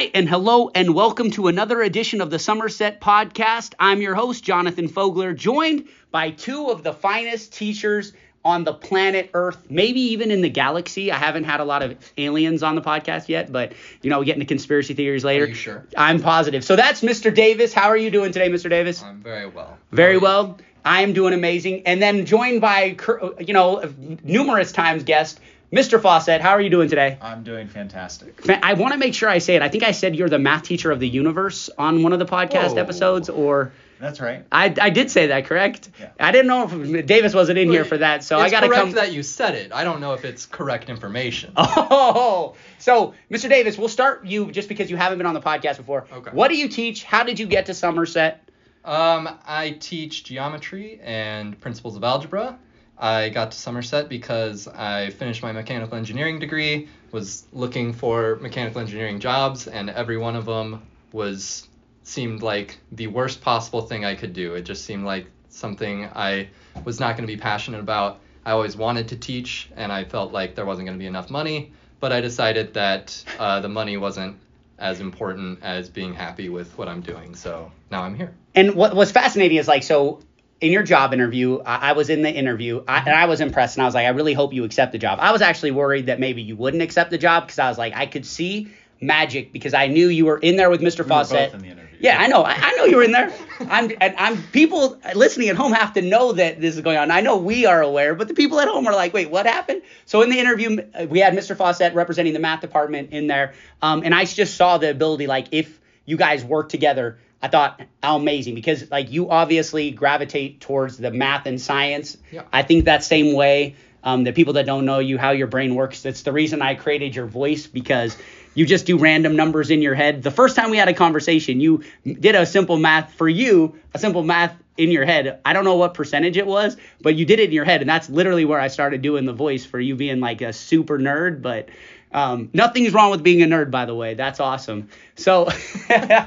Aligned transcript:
Hi, 0.00 0.10
and 0.14 0.26
hello, 0.26 0.70
and 0.74 0.94
welcome 0.94 1.30
to 1.32 1.48
another 1.48 1.82
edition 1.82 2.22
of 2.22 2.30
the 2.30 2.38
Somerset 2.38 3.02
Podcast. 3.02 3.74
I'm 3.78 4.00
your 4.00 4.14
host, 4.14 4.42
Jonathan 4.42 4.88
Fogler, 4.88 5.36
joined 5.36 5.88
by 6.10 6.30
two 6.30 6.68
of 6.70 6.82
the 6.82 6.94
finest 6.94 7.52
teachers 7.52 8.14
on 8.42 8.64
the 8.64 8.72
planet 8.72 9.28
Earth, 9.34 9.66
maybe 9.68 10.00
even 10.00 10.30
in 10.30 10.40
the 10.40 10.48
galaxy. 10.48 11.12
I 11.12 11.16
haven't 11.16 11.44
had 11.44 11.60
a 11.60 11.66
lot 11.66 11.82
of 11.82 11.98
aliens 12.16 12.62
on 12.62 12.76
the 12.76 12.80
podcast 12.80 13.28
yet, 13.28 13.52
but 13.52 13.74
you 14.00 14.08
know, 14.08 14.20
we 14.20 14.24
get 14.24 14.36
into 14.36 14.46
conspiracy 14.46 14.94
theories 14.94 15.22
later. 15.22 15.52
Sure? 15.52 15.86
I'm 15.94 16.18
positive. 16.22 16.64
So 16.64 16.76
that's 16.76 17.02
Mr. 17.02 17.34
Davis. 17.34 17.74
How 17.74 17.88
are 17.88 17.96
you 17.98 18.10
doing 18.10 18.32
today, 18.32 18.48
Mr. 18.48 18.70
Davis? 18.70 19.02
I'm 19.02 19.20
very 19.20 19.48
well. 19.48 19.76
Very 19.92 20.12
How 20.12 20.12
are 20.12 20.14
you? 20.14 20.20
well. 20.20 20.58
I 20.82 21.02
am 21.02 21.12
doing 21.12 21.34
amazing. 21.34 21.86
And 21.86 22.00
then 22.00 22.24
joined 22.24 22.62
by, 22.62 22.96
you 23.38 23.52
know, 23.52 23.92
numerous 24.24 24.72
times 24.72 25.04
guest, 25.04 25.40
Mr. 25.72 26.00
Faucette. 26.00 26.40
How 26.40 26.50
are 26.50 26.60
you 26.60 26.70
doing 26.70 26.88
today? 26.88 27.16
I'm 27.20 27.44
doing 27.44 27.68
fantastic. 27.68 28.48
I 28.62 28.74
want 28.74 28.92
to 28.92 28.98
make 28.98 29.14
sure 29.14 29.28
I 29.28 29.38
say 29.38 29.54
it. 29.54 29.62
I 29.62 29.68
think 29.68 29.84
I 29.84 29.92
said 29.92 30.16
you're 30.16 30.28
the 30.28 30.38
math 30.38 30.64
teacher 30.64 30.90
of 30.90 30.98
the 30.98 31.08
universe 31.08 31.70
on 31.78 32.02
one 32.02 32.12
of 32.12 32.18
the 32.18 32.26
podcast 32.26 32.72
Whoa. 32.72 32.78
episodes, 32.80 33.28
or 33.28 33.70
That's 34.00 34.20
right. 34.20 34.44
I, 34.50 34.74
I 34.80 34.90
did 34.90 35.12
say 35.12 35.28
that, 35.28 35.46
correct? 35.46 35.90
Yeah. 36.00 36.10
I 36.18 36.32
didn't 36.32 36.48
know 36.48 36.68
if 36.68 37.06
Davis 37.06 37.34
wasn't 37.34 37.58
in 37.58 37.68
here 37.70 37.84
for 37.84 37.98
that, 37.98 38.24
so 38.24 38.38
I 38.38 38.44
it's 38.44 38.50
got 38.50 38.60
to 38.60 38.68
correct 38.68 38.94
that 38.94 39.12
you 39.12 39.22
said 39.22 39.54
it. 39.54 39.72
I 39.72 39.84
don't 39.84 40.00
know 40.00 40.14
if 40.14 40.24
it's 40.24 40.46
correct 40.46 40.88
information. 40.88 41.52
Oh, 41.92 42.56
so 42.78 43.14
Mr. 43.30 43.48
Davis, 43.48 43.78
we'll 43.78 43.88
start 43.88 44.24
you 44.24 44.50
just 44.50 44.68
because 44.68 44.90
you 44.90 44.96
haven't 44.96 45.18
been 45.18 45.26
on 45.26 45.34
the 45.34 45.40
podcast 45.40 45.76
before. 45.76 46.06
Okay. 46.12 46.30
What 46.32 46.48
do 46.48 46.56
you 46.56 46.68
teach? 46.68 47.04
How 47.04 47.22
did 47.24 47.38
you 47.38 47.46
get 47.46 47.66
to 47.66 47.74
Somerset? 47.74 48.48
Um, 48.84 49.28
I 49.46 49.76
teach 49.78 50.24
geometry 50.24 51.00
and 51.02 51.60
principles 51.60 51.96
of 51.96 52.04
algebra. 52.04 52.58
I 53.00 53.30
got 53.30 53.52
to 53.52 53.58
Somerset 53.58 54.08
because 54.08 54.68
I 54.68 55.10
finished 55.10 55.42
my 55.42 55.52
mechanical 55.52 55.96
engineering 55.96 56.38
degree, 56.38 56.88
was 57.10 57.46
looking 57.52 57.94
for 57.94 58.36
mechanical 58.36 58.80
engineering 58.80 59.20
jobs, 59.20 59.66
and 59.66 59.88
every 59.88 60.18
one 60.18 60.36
of 60.36 60.44
them 60.44 60.82
was 61.12 61.66
seemed 62.02 62.42
like 62.42 62.78
the 62.92 63.06
worst 63.06 63.40
possible 63.40 63.82
thing 63.82 64.04
I 64.04 64.14
could 64.14 64.32
do. 64.32 64.54
It 64.54 64.62
just 64.62 64.84
seemed 64.84 65.04
like 65.04 65.26
something 65.48 66.04
I 66.14 66.48
was 66.84 67.00
not 67.00 67.16
going 67.16 67.26
to 67.26 67.32
be 67.32 67.40
passionate 67.40 67.80
about. 67.80 68.20
I 68.44 68.52
always 68.52 68.76
wanted 68.76 69.08
to 69.08 69.16
teach, 69.16 69.70
and 69.76 69.90
I 69.90 70.04
felt 70.04 70.32
like 70.32 70.54
there 70.54 70.66
wasn't 70.66 70.86
going 70.86 70.98
to 70.98 71.02
be 71.02 71.06
enough 71.06 71.30
money, 71.30 71.72
but 72.00 72.12
I 72.12 72.20
decided 72.20 72.74
that 72.74 73.24
uh, 73.38 73.60
the 73.60 73.68
money 73.68 73.96
wasn't 73.96 74.36
as 74.78 75.00
important 75.00 75.58
as 75.62 75.88
being 75.88 76.14
happy 76.14 76.48
with 76.48 76.76
what 76.78 76.88
I'm 76.88 77.02
doing. 77.02 77.34
So 77.34 77.70
now 77.90 78.02
I'm 78.02 78.14
here. 78.14 78.34
And 78.54 78.74
what 78.74 78.94
what's 78.96 79.12
fascinating 79.12 79.58
is 79.58 79.68
like 79.68 79.82
so 79.82 80.20
in 80.60 80.72
your 80.72 80.82
job 80.82 81.12
interview, 81.12 81.60
I, 81.64 81.90
I 81.90 81.92
was 81.92 82.10
in 82.10 82.22
the 82.22 82.32
interview 82.32 82.82
I, 82.86 82.98
and 82.98 83.10
I 83.10 83.26
was 83.26 83.40
impressed 83.40 83.76
and 83.76 83.82
I 83.82 83.86
was 83.86 83.94
like, 83.94 84.06
I 84.06 84.10
really 84.10 84.34
hope 84.34 84.52
you 84.52 84.64
accept 84.64 84.92
the 84.92 84.98
job. 84.98 85.18
I 85.20 85.32
was 85.32 85.42
actually 85.42 85.70
worried 85.70 86.06
that 86.06 86.20
maybe 86.20 86.42
you 86.42 86.56
wouldn't 86.56 86.82
accept 86.82 87.10
the 87.10 87.18
job 87.18 87.44
because 87.44 87.58
I 87.58 87.68
was 87.68 87.78
like, 87.78 87.94
I 87.94 88.06
could 88.06 88.26
see 88.26 88.70
magic 89.00 89.52
because 89.52 89.72
I 89.72 89.86
knew 89.86 90.08
you 90.08 90.26
were 90.26 90.38
in 90.38 90.56
there 90.56 90.68
with 90.68 90.82
Mr. 90.82 91.04
We 91.04 91.10
Faucette. 91.10 91.46
both 91.46 91.54
in 91.54 91.60
the 91.60 91.66
interview. 91.68 91.96
Yeah, 92.00 92.16
I 92.18 92.28
know. 92.28 92.42
I, 92.42 92.54
I 92.56 92.74
know 92.76 92.84
you 92.84 92.96
were 92.96 93.02
in 93.02 93.12
there. 93.12 93.32
I'm, 93.60 93.90
and 94.00 94.14
I'm 94.16 94.42
people 94.52 94.98
listening 95.14 95.50
at 95.50 95.56
home 95.56 95.72
have 95.72 95.92
to 95.94 96.02
know 96.02 96.32
that 96.32 96.60
this 96.60 96.74
is 96.74 96.80
going 96.80 96.96
on. 96.96 97.10
I 97.10 97.20
know 97.20 97.36
we 97.36 97.66
are 97.66 97.82
aware, 97.82 98.14
but 98.14 98.26
the 98.28 98.34
people 98.34 98.58
at 98.60 98.68
home 98.68 98.86
are 98.86 98.94
like, 98.94 99.12
wait, 99.12 99.30
what 99.30 99.46
happened? 99.46 99.82
So 100.06 100.22
in 100.22 100.30
the 100.30 100.38
interview, 100.38 100.78
uh, 100.94 101.06
we 101.08 101.20
had 101.20 101.34
Mr. 101.34 101.54
Faucette 101.54 101.94
representing 101.94 102.32
the 102.32 102.38
math 102.38 102.62
department 102.62 103.10
in 103.12 103.26
there, 103.26 103.52
um, 103.82 104.02
and 104.02 104.14
I 104.14 104.24
just 104.24 104.56
saw 104.56 104.78
the 104.78 104.90
ability, 104.90 105.26
like, 105.26 105.48
if 105.52 105.78
you 106.06 106.16
guys 106.16 106.42
work 106.42 106.70
together, 106.70 107.18
I 107.42 107.48
thought 107.48 107.80
how 108.02 108.16
amazing 108.16 108.54
because 108.54 108.90
like 108.90 109.10
you 109.10 109.30
obviously 109.30 109.90
gravitate 109.90 110.60
towards 110.60 110.98
the 110.98 111.10
math 111.10 111.46
and 111.46 111.60
science. 111.60 112.16
Yeah. 112.30 112.42
I 112.52 112.62
think 112.62 112.84
that 112.84 113.04
same 113.04 113.34
way. 113.34 113.76
Um, 114.02 114.24
the 114.24 114.32
people 114.32 114.54
that 114.54 114.64
don't 114.64 114.86
know 114.86 114.98
you, 114.98 115.18
how 115.18 115.32
your 115.32 115.46
brain 115.46 115.74
works, 115.74 116.00
that's 116.00 116.22
the 116.22 116.32
reason 116.32 116.62
I 116.62 116.74
created 116.74 117.14
your 117.14 117.26
voice 117.26 117.66
because 117.66 118.16
you 118.54 118.64
just 118.64 118.86
do 118.86 118.96
random 118.96 119.36
numbers 119.36 119.70
in 119.70 119.82
your 119.82 119.94
head. 119.94 120.22
The 120.22 120.30
first 120.30 120.56
time 120.56 120.70
we 120.70 120.78
had 120.78 120.88
a 120.88 120.94
conversation, 120.94 121.60
you 121.60 121.84
did 122.06 122.34
a 122.34 122.46
simple 122.46 122.78
math 122.78 123.12
for 123.12 123.28
you, 123.28 123.76
a 123.92 123.98
simple 123.98 124.22
math 124.22 124.54
in 124.76 124.90
your 124.90 125.04
head. 125.04 125.40
I 125.44 125.52
don't 125.52 125.64
know 125.64 125.76
what 125.76 125.92
percentage 125.92 126.38
it 126.38 126.46
was, 126.46 126.76
but 127.02 127.14
you 127.14 127.26
did 127.26 127.40
it 127.40 127.50
in 127.50 127.52
your 127.52 127.66
head, 127.66 127.82
and 127.82 127.90
that's 127.90 128.08
literally 128.08 128.46
where 128.46 128.58
I 128.58 128.68
started 128.68 129.02
doing 129.02 129.26
the 129.26 129.34
voice 129.34 129.64
for 129.64 129.78
you 129.78 129.94
being 129.94 130.20
like 130.20 130.40
a 130.40 130.52
super 130.52 130.98
nerd. 130.98 131.42
But 131.42 131.68
um, 132.12 132.50
nothing's 132.52 132.92
wrong 132.92 133.10
with 133.10 133.22
being 133.22 133.42
a 133.42 133.46
nerd, 133.46 133.70
by 133.70 133.84
the 133.84 133.94
way. 133.94 134.14
That's 134.14 134.40
awesome. 134.40 134.88
So 135.16 135.46
I 135.88 136.26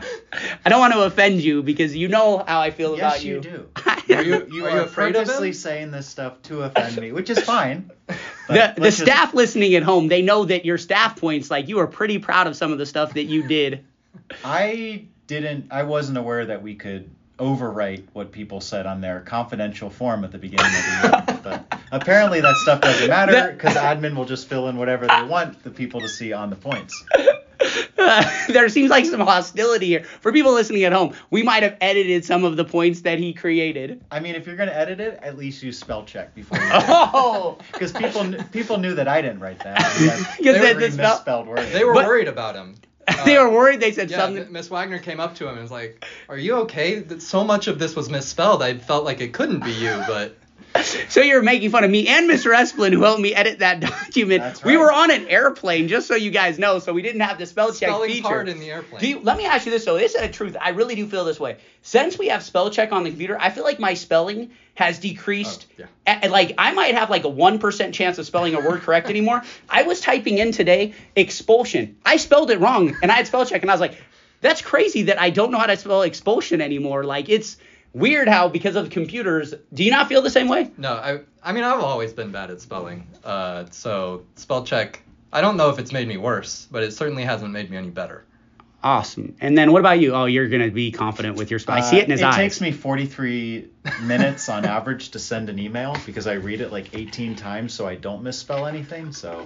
don't 0.65 0.79
want 0.79 0.93
to 0.93 1.01
offend 1.01 1.41
you 1.41 1.61
because 1.63 1.95
you 1.95 2.07
know 2.07 2.43
how 2.47 2.61
I 2.61 2.71
feel 2.71 2.95
Yes, 2.97 2.99
about 3.15 3.23
you 3.25 3.35
Yes, 3.35 3.45
you. 3.45 3.51
do. 3.51 3.69
Are 4.15 4.23
you- 4.23 4.47
You 4.51 4.65
are 4.65 4.69
are 4.69 4.75
you 4.77 4.81
afraid 4.83 5.15
of 5.15 5.25
purposely 5.25 5.49
him? 5.49 5.53
saying 5.53 5.91
this 5.91 6.07
stuff 6.07 6.41
to 6.43 6.61
offend 6.61 6.97
me, 6.97 7.11
which 7.11 7.29
is 7.29 7.39
fine. 7.43 7.89
the 8.47 8.73
the 8.75 8.81
just- 8.85 8.99
staff 8.99 9.33
listening 9.33 9.75
at 9.75 9.83
home, 9.83 10.07
they 10.07 10.21
know 10.21 10.45
that 10.45 10.65
your 10.65 10.77
staff 10.77 11.19
points 11.19 11.49
like 11.51 11.67
you 11.67 11.79
are 11.79 11.87
pretty 11.87 12.19
proud 12.19 12.47
of 12.47 12.55
some 12.55 12.71
of 12.71 12.77
the 12.77 12.85
stuff 12.85 13.13
that 13.15 13.23
you 13.25 13.43
did. 13.43 13.85
I 14.43 15.05
didn't. 15.27 15.67
I 15.71 15.83
wasn't 15.83 16.17
aware 16.17 16.45
that 16.45 16.61
we 16.63 16.75
could 16.75 17.09
overwrite 17.39 18.03
what 18.13 18.31
people 18.31 18.61
said 18.61 18.85
on 18.85 19.01
their 19.01 19.19
confidential 19.21 19.89
form 19.89 20.23
at 20.23 20.31
the 20.31 20.37
beginning 20.37 20.65
of 20.65 20.71
the 20.71 21.31
year. 21.33 21.39
but 21.43 21.79
apparently 21.91 22.41
that 22.41 22.55
stuff 22.57 22.81
doesn't 22.81 23.09
matter 23.09 23.51
because 23.53 23.75
admin 23.75 24.15
will 24.15 24.25
just 24.25 24.47
fill 24.47 24.67
in 24.69 24.77
whatever 24.77 25.07
they 25.07 25.23
want 25.23 25.61
the 25.63 25.71
people 25.71 25.99
to 26.01 26.07
see 26.09 26.31
on 26.33 26.49
the 26.49 26.55
points. 26.55 27.03
there 28.49 28.67
seems 28.69 28.89
like 28.91 29.05
some 29.05 29.21
hostility 29.21 29.87
here. 29.87 30.03
For 30.21 30.31
people 30.31 30.53
listening 30.53 30.83
at 30.83 30.93
home, 30.93 31.13
we 31.31 31.43
might 31.43 31.63
have 31.63 31.77
edited 31.81 32.25
some 32.25 32.43
of 32.43 32.57
the 32.57 32.65
points 32.65 33.01
that 33.01 33.19
he 33.19 33.33
created. 33.33 34.03
I 34.11 34.19
mean, 34.19 34.35
if 34.35 34.45
you're 34.45 34.55
gonna 34.57 34.71
edit 34.71 34.99
it, 34.99 35.19
at 35.21 35.37
least 35.37 35.63
use 35.63 35.79
spell 35.79 36.03
check 36.03 36.35
before 36.35 36.57
you. 36.59 36.63
Oh, 36.71 37.57
Because 37.71 37.91
people 37.93 38.33
people 38.51 38.77
knew 38.77 38.93
that 38.95 39.07
I 39.07 39.21
didn't 39.21 39.39
write 39.39 39.59
that. 39.63 39.81
I 39.83 39.99
mean, 39.99 40.07
that's 40.07 40.37
Because 40.37 40.57
very 40.57 40.73
they 40.73 40.79
misspelled- 40.87 41.17
misspelled 41.17 41.47
words. 41.47 41.71
They 41.71 41.83
were 41.83 41.93
But- 41.93 42.05
worried 42.07 42.27
about 42.27 42.55
him. 42.55 42.75
they 43.25 43.37
were 43.37 43.49
worried. 43.49 43.79
They 43.79 43.91
said 43.91 44.09
Yeah, 44.09 44.17
something. 44.17 44.51
Miss 44.51 44.69
Wagner 44.69 44.99
came 44.99 45.19
up 45.19 45.35
to 45.35 45.45
him 45.45 45.53
and 45.53 45.61
was 45.61 45.71
like, 45.71 46.05
"Are 46.29 46.37
you 46.37 46.55
okay? 46.61 46.99
That 46.99 47.21
So 47.21 47.43
much 47.43 47.67
of 47.67 47.79
this 47.79 47.95
was 47.95 48.09
misspelled. 48.09 48.61
I 48.63 48.77
felt 48.77 49.03
like 49.03 49.21
it 49.21 49.33
couldn't 49.33 49.63
be 49.63 49.71
you, 49.71 50.01
but 50.07 50.35
So 51.09 51.21
you're 51.21 51.43
making 51.43 51.69
fun 51.69 51.83
of 51.83 51.91
me 51.91 52.07
and 52.07 52.29
Mr. 52.29 52.53
Esplin, 52.55 52.91
who 52.91 53.03
helped 53.03 53.21
me 53.21 53.33
edit 53.35 53.59
that 53.59 53.79
document. 53.81 54.41
That's 54.41 54.63
We 54.63 54.77
were 54.77 54.91
on 54.91 55.11
an 55.11 55.27
airplane, 55.27 55.87
just 55.87 56.07
so 56.07 56.15
you 56.15 56.31
guys 56.31 56.57
know, 56.57 56.79
so 56.79 56.91
we 56.93 57.01
didn't 57.01 57.21
have 57.21 57.37
the 57.37 57.45
spell 57.45 57.69
check 57.69 57.89
spelling's 57.89 58.13
feature. 58.15 58.27
hard 58.27 58.49
in 58.49 58.59
the 58.59 58.71
airplane." 58.71 58.99
Do 58.99 59.07
you, 59.07 59.19
let 59.19 59.37
me 59.37 59.45
ask 59.45 59.65
you 59.65 59.71
this 59.71 59.85
though. 59.85 59.97
This 59.97 60.15
is 60.15 60.21
a 60.21 60.27
truth. 60.27 60.57
I 60.59 60.69
really 60.69 60.95
do 60.95 61.05
feel 61.07 61.25
this 61.25 61.39
way. 61.39 61.57
Since 61.83 62.17
we 62.17 62.29
have 62.29 62.41
spell 62.43 62.69
check 62.71 62.91
on 62.91 63.03
the 63.03 63.11
computer, 63.11 63.37
I 63.39 63.49
feel 63.51 63.63
like 63.63 63.79
my 63.79 63.93
spelling 63.93 64.51
has 64.75 64.97
decreased. 64.99 65.67
Oh, 65.79 65.85
yeah. 66.07 66.19
A- 66.23 66.29
like 66.29 66.55
I 66.57 66.73
might 66.73 66.95
have 66.95 67.09
like 67.09 67.23
a 67.23 67.29
one 67.29 67.59
percent 67.59 67.93
chance 67.93 68.17
of 68.17 68.25
spelling 68.25 68.55
a 68.55 68.59
word 68.59 68.81
correct 68.81 69.09
anymore. 69.09 69.43
I 69.69 69.83
was 69.83 70.01
typing 70.01 70.39
in 70.39 70.51
today 70.51 70.95
expulsion. 71.15 71.97
I 72.05 72.17
spelled 72.17 72.49
it 72.51 72.59
wrong, 72.59 72.95
and 73.01 73.11
I 73.11 73.15
had 73.15 73.27
spell 73.27 73.45
check, 73.45 73.61
and 73.61 73.69
I 73.69 73.73
was 73.73 73.81
like, 73.81 74.01
"That's 74.41 74.61
crazy 74.61 75.03
that 75.03 75.21
I 75.21 75.29
don't 75.29 75.51
know 75.51 75.59
how 75.59 75.67
to 75.67 75.77
spell 75.77 76.01
expulsion 76.01 76.61
anymore." 76.61 77.03
Like 77.03 77.29
it's 77.29 77.57
weird 77.93 78.27
how 78.27 78.49
because 78.49 78.75
of 78.75 78.89
computers. 78.89 79.53
Do 79.73 79.83
you 79.83 79.91
not 79.91 80.07
feel 80.07 80.21
the 80.21 80.29
same 80.29 80.47
way? 80.47 80.71
no, 80.77 80.93
I 80.93 81.19
I 81.43 81.51
mean 81.53 81.63
I've 81.63 81.79
always 81.79 82.13
been 82.13 82.31
bad 82.31 82.51
at 82.51 82.61
spelling. 82.61 83.07
Uh, 83.23 83.65
so 83.71 84.23
spell 84.35 84.63
check. 84.63 85.01
I 85.31 85.41
don't 85.41 85.57
know 85.57 85.69
if 85.69 85.79
it's 85.79 85.91
made 85.91 86.07
me 86.07 86.17
worse, 86.17 86.67
but 86.69 86.83
it 86.83 86.93
certainly 86.93 87.23
hasn't 87.23 87.51
made 87.51 87.69
me 87.71 87.77
any 87.77 87.89
better. 87.89 88.23
Awesome. 88.83 89.35
And 89.39 89.57
then 89.57 89.71
what 89.71 89.79
about 89.79 89.99
you? 90.01 90.13
Oh, 90.13 90.25
you're 90.25 90.49
gonna 90.49 90.69
be 90.69 90.91
confident 90.91 91.37
with 91.37 91.49
your 91.49 91.59
spell. 91.59 91.75
I 91.77 91.81
see 91.81 91.97
it 91.99 92.03
in 92.03 92.11
his 92.11 92.21
Uh, 92.21 92.27
eyes. 92.27 92.33
It 92.33 92.37
takes 92.37 92.61
me 92.61 92.71
43 92.71 93.69
minutes 94.03 94.49
on 94.49 94.65
average 94.65 95.11
to 95.11 95.19
send 95.19 95.49
an 95.49 95.57
email 95.57 95.95
because 96.05 96.27
I 96.27 96.33
read 96.33 96.59
it 96.59 96.69
like 96.71 96.93
18 96.93 97.35
times 97.37 97.73
so 97.73 97.87
I 97.87 97.95
don't 97.95 98.23
misspell 98.23 98.65
anything. 98.65 99.13
So 99.13 99.45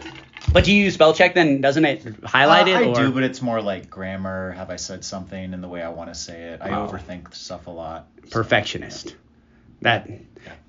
But 0.52 0.64
do 0.64 0.74
you 0.74 0.84
use 0.86 0.96
spell 0.96 1.14
check 1.14 1.36
then? 1.36 1.62
Doesn't 1.62 1.86
it 1.86 2.03
highlight 2.24 2.68
Uh, 2.68 2.72
it? 2.72 2.75
I 2.78 2.84
or? 2.86 2.96
do, 2.96 3.12
but 3.12 3.22
it's 3.24 3.42
more 3.44 3.62
like 3.62 3.92
grammar. 3.92 4.53
Have 4.53 4.72
I 4.72 4.78
said 4.78 5.03
something 5.06 5.54
in 5.54 5.62
the 5.62 5.68
way 5.68 5.84
I 5.84 5.90
want 5.90 6.12
to 6.12 6.19
say 6.19 6.42
it? 6.54 6.59
I 6.64 6.72
Oh. 6.72 6.88
overthink 6.88 7.36
stuff 7.36 7.68
a 7.68 7.72
lot. 7.72 8.08
so- 8.24 8.31
perfectionist. 8.31 9.16
That 9.81 10.09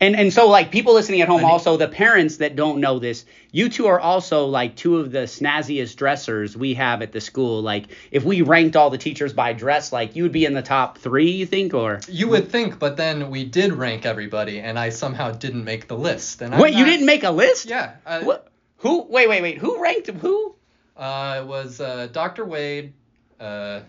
and 0.00 0.16
and 0.16 0.32
so 0.32 0.48
like 0.48 0.70
people 0.72 0.94
listening 0.94 1.20
at 1.20 1.28
home 1.28 1.38
I 1.40 1.42
need- 1.44 1.50
also 1.50 1.76
the 1.76 1.88
parents 1.88 2.38
that 2.38 2.56
don't 2.56 2.80
know 2.80 2.98
this, 2.98 3.24
you 3.52 3.68
two 3.68 3.86
are 3.86 3.98
also 4.00 4.46
like 4.46 4.74
two 4.76 4.98
of 4.98 5.12
the 5.12 5.20
snazziest 5.20 5.96
dressers 5.96 6.56
we 6.56 6.74
have 6.74 7.00
at 7.00 7.12
the 7.12 7.20
school. 7.20 7.62
Like 7.62 7.86
if 8.10 8.24
we 8.24 8.42
ranked 8.42 8.76
all 8.76 8.90
the 8.90 8.98
teachers 8.98 9.32
by 9.32 9.52
dress, 9.52 9.92
like 9.92 10.16
you 10.16 10.24
would 10.24 10.32
be 10.32 10.44
in 10.44 10.52
the 10.54 10.62
top 10.62 10.98
three, 10.98 11.30
you 11.30 11.46
think, 11.46 11.74
or 11.74 12.00
You 12.08 12.28
would 12.28 12.50
think, 12.50 12.78
but 12.78 12.96
then 12.96 13.30
we 13.30 13.44
did 13.44 13.72
rank 13.72 14.04
everybody, 14.04 14.60
and 14.60 14.78
I 14.78 14.90
somehow 14.90 15.30
didn't 15.30 15.64
make 15.64 15.86
the 15.88 15.96
list. 15.96 16.42
And 16.42 16.54
I'm 16.54 16.60
wait, 16.60 16.74
you 16.74 16.84
didn't 16.84 17.06
make 17.06 17.24
a 17.24 17.30
list? 17.30 17.66
Yeah. 17.66 17.92
Uh, 18.04 18.20
What? 18.22 18.48
Who? 18.78 19.02
Wait, 19.08 19.28
wait, 19.28 19.42
wait. 19.42 19.58
Who 19.58 19.80
ranked 19.82 20.08
who? 20.08 20.54
Uh, 20.96 21.40
it 21.42 21.46
was 21.46 21.80
uh, 21.80 22.08
Dr. 22.12 22.44
Wade, 22.44 22.92
uh, 23.40 23.80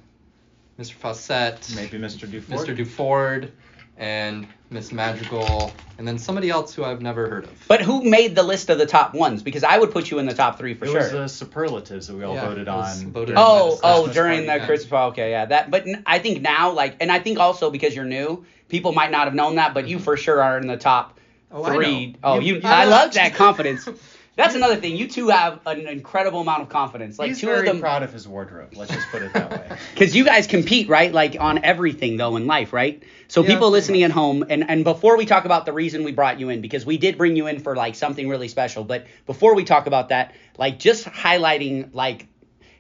Mr. 0.80 0.94
Faucette, 0.96 1.76
Maybe 1.76 1.98
Mr. 2.00 2.28
Dufort. 2.28 2.66
Mr. 2.68 2.78
Duford, 2.78 3.52
and 4.00 4.48
Miss 4.72 4.92
Magical, 4.92 5.72
and 5.98 6.08
then 6.08 6.18
somebody 6.18 6.50
else 6.50 6.74
who 6.74 6.84
I've 6.84 7.02
never 7.02 7.30
heard 7.30 7.44
of. 7.44 7.66
But 7.68 7.82
who 7.82 8.04
made 8.04 8.34
the 8.36 8.44
list 8.44 8.70
of 8.70 8.78
the 8.78 8.86
top 8.86 9.14
ones? 9.14 9.44
Because 9.44 9.64
I 9.64 9.78
would 9.78 9.92
put 9.92 10.10
you 10.10 10.20
in 10.20 10.26
the 10.26 10.34
top 10.34 10.58
three 10.58 10.74
for 10.74 10.86
it 10.86 10.92
sure. 10.92 11.00
was 11.02 11.12
the 11.12 11.28
superlatives 11.28 12.08
that 12.08 12.16
we 12.16 12.24
all 12.24 12.34
Yeah, 12.34 12.48
voted 12.48 12.68
on. 12.68 13.12
voted. 13.12 13.36
Oh, 13.38 13.78
oh, 13.84 14.04
Christmas 14.04 14.16
during 14.16 14.42
the 14.42 14.48
party. 14.48 14.60
yeah. 14.62 14.66
Christmas 14.66 14.94
oh, 14.94 15.08
okay, 15.10 15.32
yeah. 15.32 15.46
That, 15.46 15.70
but 15.70 15.86
n- 15.86 16.04
I 16.06 16.20
think 16.20 16.42
now, 16.42 16.72
like, 16.72 16.96
and 17.02 17.12
I 17.12 17.20
think 17.20 17.40
also 17.40 17.70
because 17.70 17.96
you're 17.96 18.06
new, 18.06 18.46
people 18.70 18.94
might 18.94 19.12
not 19.12 19.26
have 19.26 19.36
known 19.36 19.56
that, 19.56 19.74
but 19.74 19.88
you 19.88 19.98
mm-hmm. 19.98 20.06
for 20.06 20.18
sure 20.18 20.42
are 20.42 20.58
in 20.58 20.68
the 20.68 20.78
top 20.78 21.20
Oh, 21.52 21.64
I 21.64 21.78
know. 21.78 22.14
Oh, 22.24 22.40
You- 22.40 22.56
you, 22.56 22.62
you 22.62 22.62
I 22.64 22.86
love 22.86 23.14
that 23.16 23.34
confidence. 23.34 23.88
That's 24.40 24.56
another 24.56 24.78
thing. 24.78 24.96
You 24.96 25.08
two 25.08 25.28
have 25.28 25.60
an 25.66 25.86
incredible 25.88 26.40
amount 26.40 26.62
of 26.62 26.70
confidence. 26.70 27.20
Like 27.20 27.30
He's 27.30 27.42
two 27.42 27.48
very 27.48 27.60
of 27.60 27.66
them, 27.66 27.82
proud 27.82 28.04
of 28.04 28.14
his 28.14 28.26
wardrobe. 28.26 28.74
Let's 28.76 28.94
just 28.94 29.08
put 29.10 29.22
it 29.22 29.34
that 29.34 29.52
way. 29.52 29.78
because 29.94 30.16
you 30.16 30.24
guys 30.24 30.48
compete, 30.48 30.88
right? 30.88 31.12
Like 31.12 31.36
on 31.40 31.64
everything 31.64 32.16
though 32.16 32.38
in 32.38 32.48
life, 32.48 32.72
right? 32.72 33.04
So 33.28 33.44
Yeah, 33.44 33.50
people 33.50 33.70
listening 33.70 34.02
much. 34.02 34.12
at 34.12 34.14
home, 34.14 34.46
and 34.50 34.70
and 34.70 34.84
before 34.86 35.18
we 35.18 35.26
talk 35.26 35.44
about 35.44 35.66
the 35.66 35.74
reason 35.74 36.06
we 36.06 36.14
brought 36.14 36.40
you 36.40 36.48
in, 36.50 36.62
because 36.62 36.86
we 36.86 36.98
did 36.98 37.18
bring 37.18 37.36
you 37.36 37.48
in 37.48 37.60
for 37.60 37.76
like 37.76 37.96
something 37.96 38.30
really 38.30 38.48
special, 38.48 38.86
but 38.86 39.08
before 39.26 39.56
we 39.56 39.66
talk 39.66 39.88
about 39.88 40.10
that, 40.10 40.34
like 40.58 40.80
just 40.80 41.06
highlighting 41.06 41.94
like 41.94 42.28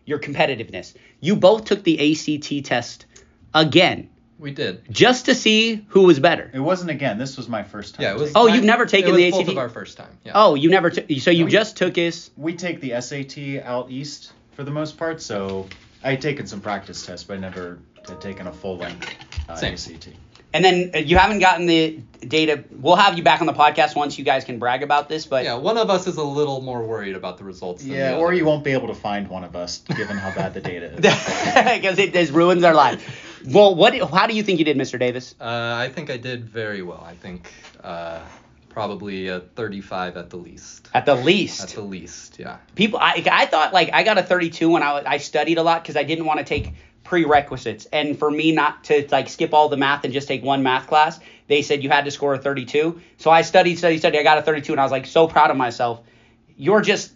your 0.05 0.19
competitiveness. 0.19 0.93
You 1.19 1.35
both 1.35 1.65
took 1.65 1.83
the 1.83 2.13
ACT 2.13 2.65
test 2.65 3.05
again, 3.53 4.09
We 4.39 4.51
did. 4.51 4.83
just 4.91 5.25
to 5.25 5.35
see 5.35 5.85
who 5.89 6.03
was 6.03 6.19
better. 6.19 6.49
It 6.53 6.59
wasn't 6.59 6.91
again. 6.91 7.17
This 7.17 7.35
was 7.37 7.49
my 7.49 7.63
first 7.63 7.95
time. 7.95 8.03
Yeah, 8.03 8.13
it 8.13 8.19
was. 8.19 8.31
Oh, 8.35 8.45
mine- 8.45 8.55
you've 8.55 8.63
never 8.63 8.85
taken 8.85 9.09
it 9.09 9.13
was 9.13 9.21
the 9.21 9.31
both 9.31 9.39
ACT? 9.41 9.51
of 9.51 9.57
our 9.57 9.69
first 9.69 9.97
time. 9.97 10.17
Yeah. 10.23 10.31
Oh, 10.35 10.55
you 10.55 10.69
never 10.69 10.89
took. 10.89 11.05
So 11.19 11.29
you 11.31 11.45
We- 11.45 11.51
just 11.51 11.75
took 11.77 11.95
his. 11.97 12.31
We 12.37 12.53
take 12.55 12.79
the 12.81 12.93
SAT 13.01 13.61
out 13.63 13.91
east 13.91 14.31
for 14.53 14.63
the 14.63 14.71
most 14.71 14.97
part, 14.97 15.21
so 15.21 15.67
I 16.03 16.11
had 16.11 16.21
taken 16.21 16.47
some 16.47 16.61
practice 16.61 17.05
tests, 17.05 17.25
but 17.25 17.37
I 17.37 17.39
never 17.41 17.79
had 18.07 18.21
taken 18.21 18.47
a 18.47 18.51
full 18.53 18.77
length 18.77 19.13
uh, 19.49 19.55
Same. 19.55 19.73
ACT. 19.73 20.09
And 20.51 20.65
then 20.65 20.91
uh, 20.95 20.97
you 20.97 21.15
haven't 21.17 21.39
gotten 21.39 21.67
the 21.67 21.99
data. 22.21 22.63
We'll 22.71 22.95
have 22.95 23.17
you 23.17 23.23
back 23.23 23.39
on 23.39 23.45
the 23.45 23.53
podcast 23.53 23.95
once 23.95 24.17
you 24.17 24.25
guys 24.25 24.45
can 24.45 24.57
brag 24.57 24.81
about 24.81 25.07
this. 25.07 25.27
But 25.27 25.43
Yeah, 25.43 25.55
one 25.55 25.77
of 25.77 25.91
us 25.91 26.07
is 26.07 26.17
a 26.17 26.23
little 26.23 26.61
more 26.61 26.83
worried 26.83 27.15
about 27.15 27.37
the 27.37 27.43
results. 27.43 27.83
Than 27.83 27.91
Yeah, 27.93 28.11
the 28.13 28.17
or 28.17 28.33
you 28.33 28.45
won't 28.45 28.63
be 28.63 28.71
able 28.71 28.87
to 28.87 28.95
find 28.95 29.27
one 29.27 29.43
of 29.43 29.55
us, 29.55 29.79
given 29.95 30.17
how 30.17 30.33
bad 30.33 30.55
the 30.55 30.61
data 30.61 30.87
is. 30.93 30.95
because 31.75 31.99
it 31.99 32.13
just 32.13 32.31
ruins 32.31 32.63
our 32.63 32.73
life. 32.73 33.28
Well, 33.47 33.75
what? 33.75 33.97
How 34.11 34.27
do 34.27 34.35
you 34.35 34.43
think 34.43 34.59
you 34.59 34.65
did, 34.65 34.77
Mr. 34.77 34.99
Davis? 34.99 35.35
Uh, 35.39 35.75
I 35.77 35.89
think 35.89 36.09
I 36.09 36.17
did 36.17 36.45
very 36.45 36.81
well. 36.81 37.03
I 37.05 37.15
think 37.15 37.51
uh, 37.83 38.19
probably 38.69 39.27
a 39.27 39.39
35 39.39 40.17
at 40.17 40.29
the 40.29 40.37
least. 40.37 40.89
At 40.93 41.05
the 41.05 41.15
least, 41.15 41.63
At 41.63 41.69
the 41.69 41.81
least, 41.81 42.39
yeah. 42.39 42.57
people. 42.75 42.99
I 42.99 43.23
I 43.31 43.45
thought 43.45 43.73
like 43.73 43.91
I 43.93 44.03
got 44.03 44.17
a 44.17 44.23
32 44.23 44.69
when 44.69 44.83
I 44.83 45.03
I 45.05 45.17
studied 45.17 45.57
a 45.57 45.63
lot 45.63 45.83
because 45.83 45.95
I 45.95 46.03
didn't 46.03 46.25
want 46.25 46.39
to 46.39 46.45
take 46.45 46.73
prerequisites, 47.03 47.87
and 47.91 48.17
for 48.17 48.29
me 48.29 48.51
not 48.51 48.83
to 48.85 49.07
like 49.11 49.29
skip 49.29 49.53
all 49.53 49.69
the 49.69 49.77
math 49.77 50.03
and 50.03 50.13
just 50.13 50.27
take 50.27 50.43
one 50.43 50.63
math 50.63 50.87
class, 50.87 51.19
they 51.47 51.61
said 51.61 51.83
you 51.83 51.89
had 51.89 52.05
to 52.05 52.11
score 52.11 52.35
a 52.35 52.37
32. 52.37 53.01
So 53.17 53.31
I 53.31 53.41
studied, 53.41 53.77
studied, 53.77 53.99
studied. 53.99 54.19
I 54.19 54.23
got 54.23 54.37
a 54.37 54.41
32, 54.43 54.73
and 54.73 54.79
I 54.79 54.83
was 54.83 54.91
like 54.91 55.05
so 55.05 55.27
proud 55.27 55.49
of 55.49 55.57
myself. 55.57 56.01
You're 56.55 56.81
just 56.81 57.11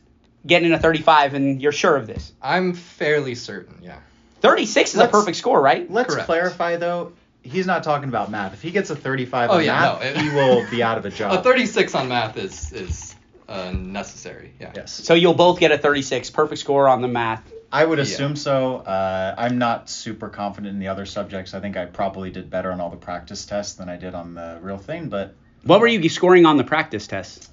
getting 0.45 0.71
a 0.73 0.79
35, 0.79 1.33
and 1.35 1.61
you're 1.61 1.71
sure 1.71 1.95
of 1.95 2.07
this. 2.07 2.33
I'm 2.41 2.73
fairly 2.73 3.35
certain, 3.35 3.79
yeah. 3.81 3.99
36 4.43 4.89
is 4.91 4.95
a 4.95 4.99
Let's- 4.99 5.11
perfect 5.11 5.37
score, 5.37 5.59
right? 5.61 5.89
Let's 5.89 6.13
Correct. 6.13 6.27
clarify 6.27 6.75
though. 6.75 7.13
He's 7.41 7.65
not 7.65 7.83
talking 7.83 8.07
about 8.09 8.29
math. 8.29 8.53
If 8.53 8.61
he 8.61 8.71
gets 8.71 8.89
a 8.89 8.95
35 8.95 9.49
Oh, 9.49 9.53
on 9.55 9.63
yeah, 9.65 9.73
math, 9.79 10.01
no, 10.01 10.07
it- 10.07 10.17
he 10.17 10.29
will 10.29 10.65
be 10.71 10.83
out 10.83 10.97
of 10.97 11.05
a 11.05 11.09
job. 11.09 11.39
A 11.39 11.41
36 11.43 11.95
on 11.95 12.09
math 12.09 12.37
is 12.37 12.71
is 12.71 13.15
uh, 13.49 13.71
necessary, 13.73 14.53
yeah. 14.59 14.71
Yes. 14.75 14.91
So 14.93 15.13
you'll 15.15 15.33
both 15.33 15.59
get 15.59 15.71
a 15.71 15.77
36, 15.77 16.29
perfect 16.29 16.59
score 16.59 16.87
on 16.87 17.01
the 17.01 17.07
math. 17.07 17.41
I 17.71 17.83
would 17.85 17.97
Yeah. 17.97 18.03
assume 18.03 18.35
so. 18.35 18.77
Uh, 18.77 19.33
I'm 19.37 19.57
not 19.57 19.89
super 19.89 20.29
confident 20.29 20.73
in 20.73 20.79
the 20.79 20.87
other 20.89 21.05
subjects. 21.05 21.53
I 21.53 21.59
think 21.59 21.75
I 21.75 21.85
probably 21.85 22.29
did 22.29 22.49
better 22.49 22.71
on 22.71 22.79
all 22.79 22.89
the 22.89 22.95
practice 22.97 23.45
tests 23.45 23.73
than 23.73 23.89
I 23.89 23.97
did 23.97 24.13
on 24.13 24.33
the 24.35 24.59
real 24.61 24.77
thing, 24.77 25.09
but 25.09 25.35
What 25.63 25.79
were 25.81 25.87
you 25.87 26.07
scoring 26.09 26.45
on 26.45 26.57
the 26.57 26.63
practice 26.63 27.07
test? 27.07 27.49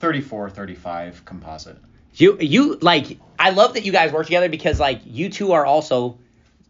34, 0.00 0.50
35 0.50 1.24
composite. 1.24 1.76
You 2.14 2.36
you 2.40 2.78
like 2.80 3.18
I 3.38 3.50
love 3.50 3.74
that 3.74 3.84
you 3.84 3.92
guys 3.92 4.12
work 4.12 4.26
together 4.26 4.48
because 4.48 4.80
like 4.80 5.00
you 5.04 5.28
two 5.30 5.52
are 5.52 5.64
also 5.66 6.18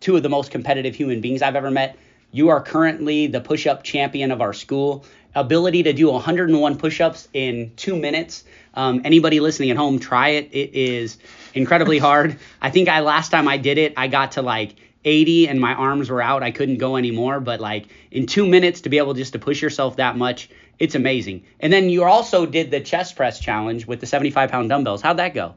two 0.00 0.16
of 0.16 0.22
the 0.22 0.28
most 0.28 0.50
competitive 0.50 0.94
human 0.94 1.20
beings 1.20 1.42
I've 1.42 1.56
ever 1.56 1.70
met. 1.70 1.96
You 2.30 2.50
are 2.50 2.60
currently 2.60 3.26
the 3.26 3.40
push-up 3.40 3.82
champion 3.82 4.30
of 4.30 4.40
our 4.40 4.52
school. 4.52 5.04
Ability 5.34 5.84
to 5.84 5.92
do 5.92 6.10
101 6.10 6.78
push-ups 6.78 7.28
in 7.32 7.72
two 7.76 7.96
minutes. 7.96 8.44
Um, 8.74 9.02
anybody 9.04 9.40
listening 9.40 9.70
at 9.70 9.76
home, 9.76 9.98
try 9.98 10.30
it. 10.30 10.50
It 10.52 10.74
is 10.74 11.18
incredibly 11.54 11.98
hard. 12.08 12.38
I 12.60 12.70
think 12.70 12.88
I 12.88 13.00
last 13.00 13.30
time 13.30 13.48
I 13.48 13.56
did 13.56 13.78
it, 13.78 13.94
I 13.96 14.08
got 14.08 14.32
to 14.32 14.42
like 14.42 14.76
80 15.04 15.48
and 15.48 15.60
my 15.60 15.74
arms 15.74 16.10
were 16.10 16.20
out. 16.20 16.42
I 16.42 16.50
couldn't 16.50 16.78
go 16.78 16.96
anymore. 16.96 17.40
But 17.40 17.60
like 17.60 17.86
in 18.10 18.26
two 18.26 18.46
minutes 18.46 18.82
to 18.82 18.88
be 18.88 18.98
able 18.98 19.14
just 19.14 19.32
to 19.32 19.38
push 19.38 19.62
yourself 19.62 19.96
that 19.96 20.16
much, 20.16 20.50
it's 20.78 20.94
amazing. 20.94 21.44
And 21.60 21.72
then 21.72 21.88
you 21.88 22.04
also 22.04 22.46
did 22.46 22.70
the 22.70 22.80
chest 22.80 23.16
press 23.16 23.40
challenge 23.40 23.86
with 23.86 24.00
the 24.00 24.06
75 24.06 24.50
pound 24.50 24.68
dumbbells. 24.68 25.02
How'd 25.02 25.16
that 25.16 25.34
go? 25.34 25.54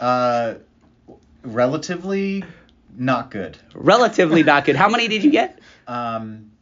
Uh, 0.00 0.54
relatively 1.42 2.44
not 2.96 3.30
good. 3.30 3.58
Relatively 3.74 4.42
not 4.42 4.64
good. 4.64 4.76
How 4.76 4.88
many 4.88 5.08
did 5.08 5.24
you 5.24 5.30
get? 5.30 5.58
Um, 5.86 6.52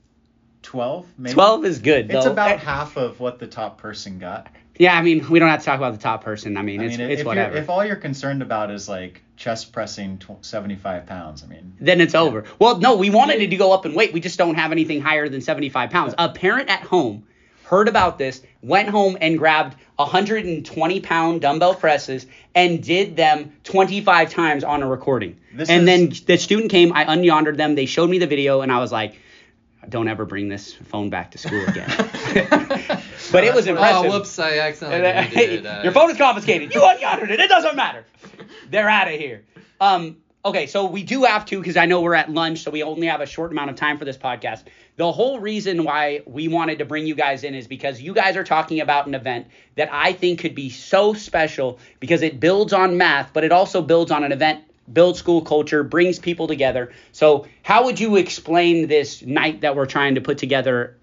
12, 0.63 1.07
maybe? 1.19 1.35
12 1.35 1.65
is 1.65 1.79
good. 1.79 2.11
It's 2.11 2.27
about 2.27 2.61
half 2.61 2.97
of 2.97 3.21
what 3.21 3.39
the 3.39 3.47
top 3.47 3.79
person 3.79 4.19
got. 4.19 4.49
Yeah, 4.79 4.97
I 4.97 5.03
mean, 5.03 5.29
we 5.29 5.39
don't 5.39 5.49
have 5.49 5.61
to 5.61 5.67
talk 5.67 5.77
about 5.77 5.93
the 5.93 5.99
top 5.99 6.25
person. 6.25 6.57
I 6.57 6.63
mean, 6.63 6.81
I 6.81 6.85
it's, 6.85 6.97
mean, 6.97 7.11
it's 7.11 7.21
if, 7.21 7.27
whatever. 7.27 7.57
If 7.57 7.69
all 7.69 7.85
you're 7.85 7.97
concerned 7.97 8.41
about 8.41 8.71
is 8.71 8.89
like 8.89 9.23
chest 9.37 9.73
pressing 9.73 10.19
tw- 10.19 10.43
75 10.43 11.07
pounds, 11.07 11.43
I 11.45 11.49
mean, 11.49 11.75
then 11.81 12.01
it's 12.01 12.15
over. 12.15 12.45
Well, 12.59 12.79
no, 12.79 12.97
we 12.97 13.11
wanted 13.11 13.43
it 13.43 13.51
to 13.51 13.57
go 13.57 13.73
up 13.73 13.85
in 13.85 13.95
weight. 13.95 14.15
We 14.15 14.21
just 14.21 14.39
don't 14.39 14.55
have 14.55 14.73
anything 14.73 15.03
higher 15.03 15.29
than 15.29 15.43
75 15.43 15.91
pounds. 15.91 16.15
A 16.17 16.31
parent 16.31 16.71
at 16.71 16.81
home 16.81 17.27
heard 17.65 17.89
about 17.89 18.17
this, 18.17 18.43
went 18.63 18.89
home 18.89 19.17
and 19.21 19.39
grabbed 19.39 19.77
120 19.97 21.01
pound 21.01 21.41
dumbbell 21.41 21.75
presses 21.75 22.27
and 22.55 22.83
did 22.83 23.17
them 23.17 23.53
25 23.65 24.31
times 24.31 24.65
on 24.65 24.83
a 24.83 24.87
recording. 24.87 25.39
This 25.53 25.69
and 25.69 25.89
is- 25.89 26.21
then 26.21 26.27
the 26.27 26.37
student 26.37 26.71
came, 26.71 26.93
I 26.93 27.05
unyondered 27.05 27.57
them, 27.57 27.75
they 27.75 27.87
showed 27.87 28.11
me 28.11 28.19
the 28.19 28.27
video, 28.27 28.61
and 28.61 28.71
I 28.71 28.79
was 28.79 28.93
like, 28.93 29.19
don't 29.89 30.09
ever 30.09 30.27
bring 30.27 30.49
this 30.49 30.75
phone 30.75 31.11
back 31.11 31.31
to 31.33 31.39
school 31.39 31.65
again. 31.67 31.89
but 33.33 33.45
it 33.45 33.55
was 33.55 33.67
impressive. 33.67 34.11
Oh, 34.11 34.19
whoops! 34.19 34.39
I 34.39 34.59
accidentally 34.59 35.31
deleted, 35.31 35.67
uh, 35.67 35.81
Your 35.83 35.93
phone 35.93 36.11
is 36.11 36.19
confiscated. 36.19 36.75
You 36.75 36.83
unyondered 36.83 37.31
it. 37.31 37.41
It 37.41 37.49
doesn't 37.49 37.77
matter. 37.77 38.05
They're 38.69 38.89
out 38.89 39.09
of 39.09 39.19
here. 39.19 39.45
Um, 39.81 40.19
okay, 40.45 40.67
so 40.67 40.85
we 40.85 41.03
do 41.03 41.25
have 41.25 41.47
to 41.47 41.59
because 41.59 41.77
I 41.77 41.87
know 41.87 42.03
we're 42.03 42.15
at 42.15 42.31
lunch, 42.31 42.61
so 42.61 42.71
we 42.71 42.83
only 42.83 43.07
have 43.07 43.21
a 43.21 43.27
short 43.27 43.53
amount 43.53 43.71
of 43.71 43.77
time 43.77 43.99
for 43.99 44.05
this 44.05 44.19
podcast. 44.19 44.65
The 45.01 45.11
whole 45.11 45.41
reason 45.41 45.85
why 45.85 46.21
we 46.27 46.49
wanted 46.49 46.81
to 46.81 46.85
bring 46.85 47.07
you 47.07 47.15
guys 47.15 47.43
in 47.43 47.55
is 47.55 47.67
because 47.67 48.03
you 48.03 48.13
guys 48.13 48.37
are 48.37 48.45
talking 48.45 48.81
about 48.81 49.07
an 49.07 49.15
event 49.15 49.47
that 49.77 49.89
I 49.91 50.13
think 50.13 50.41
could 50.41 50.55
be 50.55 50.69
so 50.69 51.15
special 51.15 51.79
because 52.01 52.21
it 52.21 52.39
builds 52.39 52.75
on 52.75 52.99
math, 52.99 53.33
but 53.33 53.43
it 53.43 53.51
also 53.51 53.81
builds 53.81 54.11
on 54.11 54.25
an 54.25 54.31
event, 54.31 54.63
builds 54.93 55.19
school 55.19 55.41
culture, 55.41 55.83
brings 55.83 56.19
people 56.19 56.47
together. 56.47 56.93
So, 57.13 57.47
how 57.63 57.87
would 57.87 57.99
you 57.99 58.17
explain 58.17 58.89
this 58.89 59.23
night 59.23 59.63
that 59.63 59.75
we're 59.75 59.87
trying 59.87 60.17
to 60.17 60.21
put 60.21 60.37
together? 60.37 60.99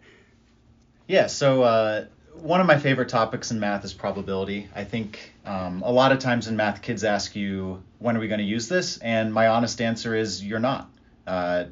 Yeah, 1.08 1.26
so 1.26 1.64
uh, 1.64 2.06
one 2.36 2.62
of 2.62 2.68
my 2.68 2.78
favorite 2.78 3.10
topics 3.10 3.50
in 3.50 3.60
math 3.60 3.84
is 3.84 3.96
probability. 3.96 4.70
I 4.76 4.84
think 4.84 5.32
um, 5.44 5.82
a 5.82 5.92
lot 5.92 6.12
of 6.12 6.20
times 6.20 6.48
in 6.48 6.56
math, 6.56 6.84
kids 6.84 7.04
ask 7.04 7.36
you, 7.36 7.82
when 7.98 8.16
are 8.16 8.20
we 8.20 8.28
going 8.28 8.42
to 8.42 8.46
use 8.46 8.70
this? 8.70 9.00
And 9.00 9.34
my 9.34 9.48
honest 9.48 9.82
answer 9.82 10.16
is, 10.16 10.44
you're 10.44 10.60
not. 10.60 10.88
Uh, 11.26 11.64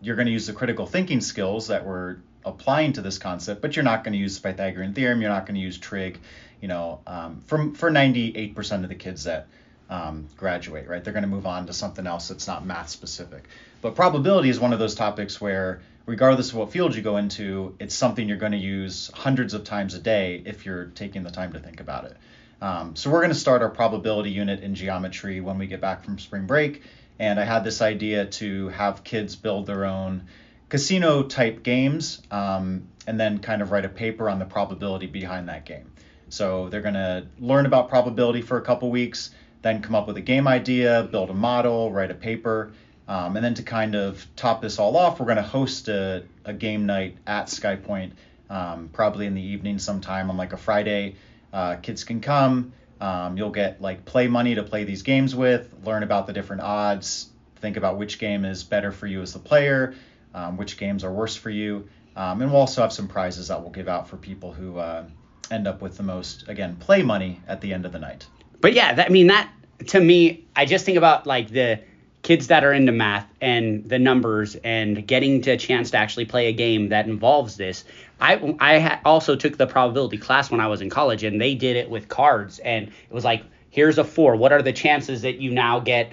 you're 0.00 0.16
going 0.16 0.26
to 0.26 0.32
use 0.32 0.46
the 0.46 0.52
critical 0.52 0.86
thinking 0.86 1.20
skills 1.20 1.68
that 1.68 1.84
we're 1.84 2.16
applying 2.44 2.92
to 2.94 3.02
this 3.02 3.18
concept, 3.18 3.60
but 3.60 3.76
you're 3.76 3.84
not 3.84 4.04
going 4.04 4.12
to 4.12 4.18
use 4.18 4.38
the 4.38 4.48
Pythagorean 4.48 4.94
theorem. 4.94 5.20
You're 5.20 5.30
not 5.30 5.46
going 5.46 5.56
to 5.56 5.60
use 5.60 5.78
trig. 5.78 6.18
You 6.60 6.68
know, 6.68 7.00
um, 7.06 7.42
for 7.46 7.72
for 7.74 7.90
98% 7.90 8.82
of 8.82 8.88
the 8.88 8.94
kids 8.94 9.24
that 9.24 9.46
um, 9.90 10.28
graduate, 10.36 10.88
right? 10.88 11.02
They're 11.02 11.12
going 11.12 11.22
to 11.22 11.28
move 11.28 11.46
on 11.46 11.66
to 11.66 11.72
something 11.72 12.06
else 12.06 12.28
that's 12.28 12.46
not 12.46 12.64
math 12.64 12.88
specific. 12.88 13.44
But 13.80 13.94
probability 13.94 14.48
is 14.48 14.60
one 14.60 14.72
of 14.72 14.78
those 14.78 14.94
topics 14.94 15.40
where, 15.40 15.80
regardless 16.06 16.50
of 16.50 16.56
what 16.56 16.72
field 16.72 16.94
you 16.94 17.02
go 17.02 17.16
into, 17.16 17.74
it's 17.78 17.94
something 17.94 18.28
you're 18.28 18.38
going 18.38 18.52
to 18.52 18.58
use 18.58 19.10
hundreds 19.14 19.54
of 19.54 19.64
times 19.64 19.94
a 19.94 19.98
day 19.98 20.42
if 20.44 20.66
you're 20.66 20.86
taking 20.86 21.22
the 21.22 21.30
time 21.30 21.52
to 21.52 21.60
think 21.60 21.80
about 21.80 22.04
it. 22.04 22.16
Um, 22.60 22.96
so 22.96 23.08
we're 23.10 23.20
going 23.20 23.32
to 23.32 23.38
start 23.38 23.62
our 23.62 23.70
probability 23.70 24.30
unit 24.30 24.62
in 24.62 24.74
geometry 24.74 25.40
when 25.40 25.58
we 25.58 25.68
get 25.68 25.80
back 25.80 26.04
from 26.04 26.18
spring 26.18 26.46
break. 26.46 26.82
And 27.18 27.40
I 27.40 27.44
had 27.44 27.64
this 27.64 27.82
idea 27.82 28.26
to 28.26 28.68
have 28.68 29.04
kids 29.04 29.34
build 29.36 29.66
their 29.66 29.84
own 29.84 30.24
casino 30.68 31.22
type 31.22 31.62
games 31.62 32.22
um, 32.30 32.88
and 33.06 33.18
then 33.18 33.38
kind 33.38 33.62
of 33.62 33.70
write 33.72 33.84
a 33.84 33.88
paper 33.88 34.28
on 34.28 34.38
the 34.38 34.44
probability 34.44 35.06
behind 35.06 35.48
that 35.48 35.64
game. 35.64 35.90
So 36.28 36.68
they're 36.68 36.82
going 36.82 36.94
to 36.94 37.26
learn 37.38 37.66
about 37.66 37.88
probability 37.88 38.42
for 38.42 38.58
a 38.58 38.62
couple 38.62 38.90
weeks, 38.90 39.30
then 39.62 39.82
come 39.82 39.94
up 39.94 40.06
with 40.06 40.16
a 40.16 40.20
game 40.22 40.46
idea, 40.46 41.08
build 41.10 41.30
a 41.30 41.34
model, 41.34 41.90
write 41.90 42.10
a 42.10 42.14
paper. 42.14 42.72
Um, 43.08 43.36
and 43.36 43.44
then 43.44 43.54
to 43.54 43.62
kind 43.62 43.94
of 43.94 44.26
top 44.36 44.60
this 44.60 44.78
all 44.78 44.96
off, 44.96 45.18
we're 45.18 45.26
going 45.26 45.36
to 45.36 45.42
host 45.42 45.88
a, 45.88 46.24
a 46.44 46.52
game 46.52 46.84
night 46.84 47.16
at 47.26 47.46
SkyPoint, 47.46 48.12
um, 48.50 48.90
probably 48.92 49.24
in 49.24 49.34
the 49.34 49.42
evening 49.42 49.78
sometime 49.78 50.28
on 50.28 50.36
like 50.36 50.52
a 50.52 50.58
Friday. 50.58 51.16
Uh, 51.50 51.76
kids 51.76 52.04
can 52.04 52.20
come. 52.20 52.74
Um, 53.00 53.36
you'll 53.36 53.50
get 53.50 53.80
like 53.80 54.04
play 54.04 54.26
money 54.26 54.54
to 54.56 54.62
play 54.62 54.84
these 54.84 55.02
games 55.02 55.34
with, 55.34 55.72
learn 55.84 56.02
about 56.02 56.26
the 56.26 56.32
different 56.32 56.62
odds, 56.62 57.30
think 57.56 57.76
about 57.76 57.98
which 57.98 58.18
game 58.18 58.44
is 58.44 58.64
better 58.64 58.92
for 58.92 59.06
you 59.06 59.22
as 59.22 59.32
the 59.32 59.38
player, 59.38 59.94
um, 60.34 60.56
which 60.56 60.76
games 60.76 61.04
are 61.04 61.12
worse 61.12 61.36
for 61.36 61.50
you. 61.50 61.88
Um, 62.16 62.42
and 62.42 62.50
we'll 62.50 62.60
also 62.60 62.82
have 62.82 62.92
some 62.92 63.06
prizes 63.06 63.48
that 63.48 63.60
we'll 63.60 63.70
give 63.70 63.88
out 63.88 64.08
for 64.08 64.16
people 64.16 64.52
who 64.52 64.78
uh, 64.78 65.04
end 65.50 65.68
up 65.68 65.80
with 65.80 65.96
the 65.96 66.02
most, 66.02 66.48
again, 66.48 66.76
play 66.76 67.02
money 67.02 67.40
at 67.46 67.60
the 67.60 67.72
end 67.72 67.86
of 67.86 67.92
the 67.92 67.98
night. 68.00 68.26
But 68.60 68.72
yeah, 68.72 68.94
that, 68.94 69.06
I 69.06 69.10
mean 69.10 69.28
that 69.28 69.48
to 69.86 70.00
me, 70.00 70.46
I 70.56 70.66
just 70.66 70.84
think 70.84 70.98
about 70.98 71.26
like 71.26 71.50
the 71.50 71.80
kids 72.22 72.48
that 72.48 72.64
are 72.64 72.72
into 72.72 72.92
math 72.92 73.26
and 73.40 73.88
the 73.88 73.98
numbers 73.98 74.56
and 74.64 75.06
getting 75.06 75.40
to 75.42 75.52
a 75.52 75.56
chance 75.56 75.90
to 75.92 75.96
actually 75.96 76.24
play 76.24 76.48
a 76.48 76.52
game 76.52 76.88
that 76.88 77.06
involves 77.06 77.56
this. 77.56 77.84
I 78.20 78.56
I 78.60 79.00
also 79.04 79.36
took 79.36 79.56
the 79.56 79.66
probability 79.66 80.18
class 80.18 80.50
when 80.50 80.60
I 80.60 80.66
was 80.66 80.80
in 80.80 80.90
college, 80.90 81.22
and 81.22 81.40
they 81.40 81.54
did 81.54 81.76
it 81.76 81.88
with 81.88 82.08
cards, 82.08 82.58
and 82.58 82.88
it 82.88 83.12
was 83.12 83.24
like, 83.24 83.44
here's 83.70 83.98
a 83.98 84.04
four. 84.04 84.34
What 84.36 84.52
are 84.52 84.62
the 84.62 84.72
chances 84.72 85.22
that 85.22 85.40
you 85.40 85.52
now 85.52 85.78
get, 85.78 86.12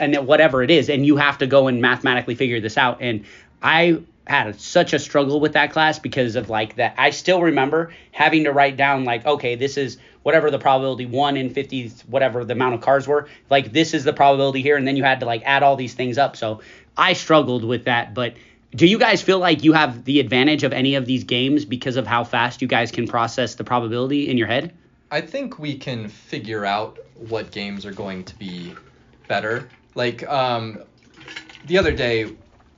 and 0.00 0.16
whatever 0.26 0.62
it 0.62 0.70
is, 0.70 0.88
and 0.90 1.06
you 1.06 1.16
have 1.16 1.38
to 1.38 1.46
go 1.46 1.68
and 1.68 1.80
mathematically 1.80 2.34
figure 2.34 2.60
this 2.60 2.76
out. 2.76 3.00
And 3.00 3.24
I 3.62 4.02
had 4.26 4.60
such 4.60 4.92
a 4.92 4.98
struggle 4.98 5.40
with 5.40 5.52
that 5.52 5.72
class 5.72 5.98
because 5.98 6.36
of 6.36 6.50
like 6.50 6.76
that. 6.76 6.94
I 6.98 7.10
still 7.10 7.42
remember 7.42 7.92
having 8.12 8.44
to 8.44 8.52
write 8.52 8.76
down 8.76 9.04
like, 9.04 9.24
okay, 9.24 9.54
this 9.54 9.76
is 9.76 9.98
whatever 10.22 10.50
the 10.50 10.58
probability 10.58 11.06
one 11.06 11.36
in 11.36 11.50
50, 11.50 11.92
whatever 12.08 12.44
the 12.44 12.52
amount 12.52 12.74
of 12.74 12.80
cars 12.80 13.06
were. 13.06 13.28
Like 13.50 13.72
this 13.72 13.94
is 13.94 14.04
the 14.04 14.12
probability 14.12 14.62
here, 14.62 14.76
and 14.76 14.86
then 14.86 14.96
you 14.96 15.04
had 15.04 15.20
to 15.20 15.26
like 15.26 15.42
add 15.44 15.62
all 15.62 15.76
these 15.76 15.94
things 15.94 16.18
up. 16.18 16.36
So 16.36 16.60
I 16.96 17.12
struggled 17.12 17.64
with 17.64 17.84
that, 17.84 18.14
but. 18.14 18.34
Do 18.74 18.86
you 18.86 18.98
guys 18.98 19.22
feel 19.22 19.38
like 19.38 19.64
you 19.64 19.72
have 19.72 20.04
the 20.04 20.20
advantage 20.20 20.62
of 20.62 20.72
any 20.72 20.96
of 20.96 21.06
these 21.06 21.24
games 21.24 21.64
because 21.64 21.96
of 21.96 22.06
how 22.06 22.24
fast 22.24 22.60
you 22.60 22.68
guys 22.68 22.90
can 22.90 23.06
process 23.06 23.54
the 23.54 23.64
probability 23.64 24.28
in 24.28 24.36
your 24.36 24.48
head? 24.48 24.74
I 25.10 25.22
think 25.22 25.58
we 25.58 25.78
can 25.78 26.08
figure 26.08 26.66
out 26.66 26.98
what 27.14 27.52
games 27.52 27.86
are 27.86 27.92
going 27.92 28.24
to 28.24 28.36
be 28.36 28.74
better. 29.28 29.68
Like 29.94 30.28
um, 30.28 30.82
the 31.66 31.78
other 31.78 31.92
day, 31.92 32.36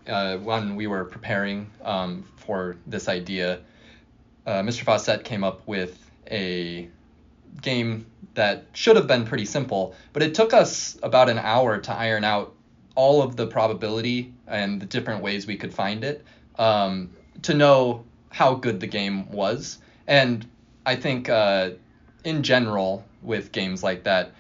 uh, 0.09 0.39
when 0.39 0.77
we 0.77 0.87
were 0.87 1.05
preparing 1.05 1.71
um, 1.83 2.25
for 2.37 2.77
this 2.87 3.09
idea, 3.09 3.61
uh, 4.47 4.63
Mr. 4.63 4.85
Faucette 4.85 5.25
came 5.25 5.45
up 5.45 5.67
with 5.67 6.11
a 6.31 6.89
game 7.61 8.07
that 8.35 8.67
should 8.73 8.97
have 8.97 9.07
been 9.07 9.25
pretty 9.25 9.45
simple, 9.45 9.95
but 10.13 10.23
it 10.23 10.35
took 10.35 10.53
us 10.53 10.99
about 11.03 11.29
an 11.29 11.39
hour 11.39 11.79
to 11.79 11.93
iron 11.93 12.25
out 12.25 12.55
all 12.95 13.23
of 13.23 13.37
the 13.37 13.47
probability 13.47 14.33
and 14.47 14.81
the 14.81 14.87
different 14.87 15.23
ways 15.23 15.47
we 15.47 15.57
could 15.57 15.73
find 15.73 16.05
it 16.05 16.25
um, 16.59 17.11
to 17.43 17.55
know 17.55 18.05
how 18.31 18.55
good 18.55 18.81
the 18.81 18.87
game 18.87 19.31
was. 19.31 19.79
And 20.07 20.47
I 20.85 20.97
think 20.97 21.29
uh, 21.29 21.71
in 22.25 22.43
general, 22.43 23.05
with 23.23 23.53
games 23.53 23.83
like 23.83 24.05
that, 24.05 24.33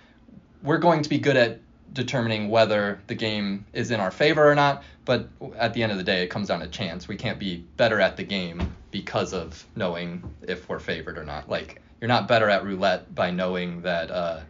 we're 0.62 0.78
going 0.78 1.02
to 1.02 1.08
be 1.08 1.18
good 1.18 1.36
at 1.36 1.60
determining 1.92 2.48
whether 2.48 3.00
the 3.06 3.14
game 3.14 3.64
is 3.72 3.90
in 3.90 4.00
our 4.00 4.10
favor 4.10 4.50
or 4.50 4.54
not. 4.54 4.82
But 5.04 5.28
at 5.56 5.74
the 5.74 5.82
end 5.82 5.92
of 5.92 5.98
the 5.98 6.04
day, 6.04 6.22
it 6.22 6.28
comes 6.28 6.48
down 6.48 6.60
to 6.60 6.68
chance. 6.68 7.08
We 7.08 7.16
can't 7.16 7.38
be 7.38 7.64
better 7.76 8.00
at 8.00 8.16
the 8.16 8.24
game 8.24 8.74
because 8.90 9.32
of 9.32 9.64
knowing 9.76 10.22
if 10.42 10.68
we're 10.68 10.78
favored 10.78 11.18
or 11.18 11.24
not. 11.24 11.48
Like 11.48 11.80
you're 12.00 12.08
not 12.08 12.28
better 12.28 12.48
at 12.48 12.64
roulette 12.64 13.14
by 13.14 13.30
knowing 13.30 13.82
that 13.82 14.10
uh, 14.10 14.40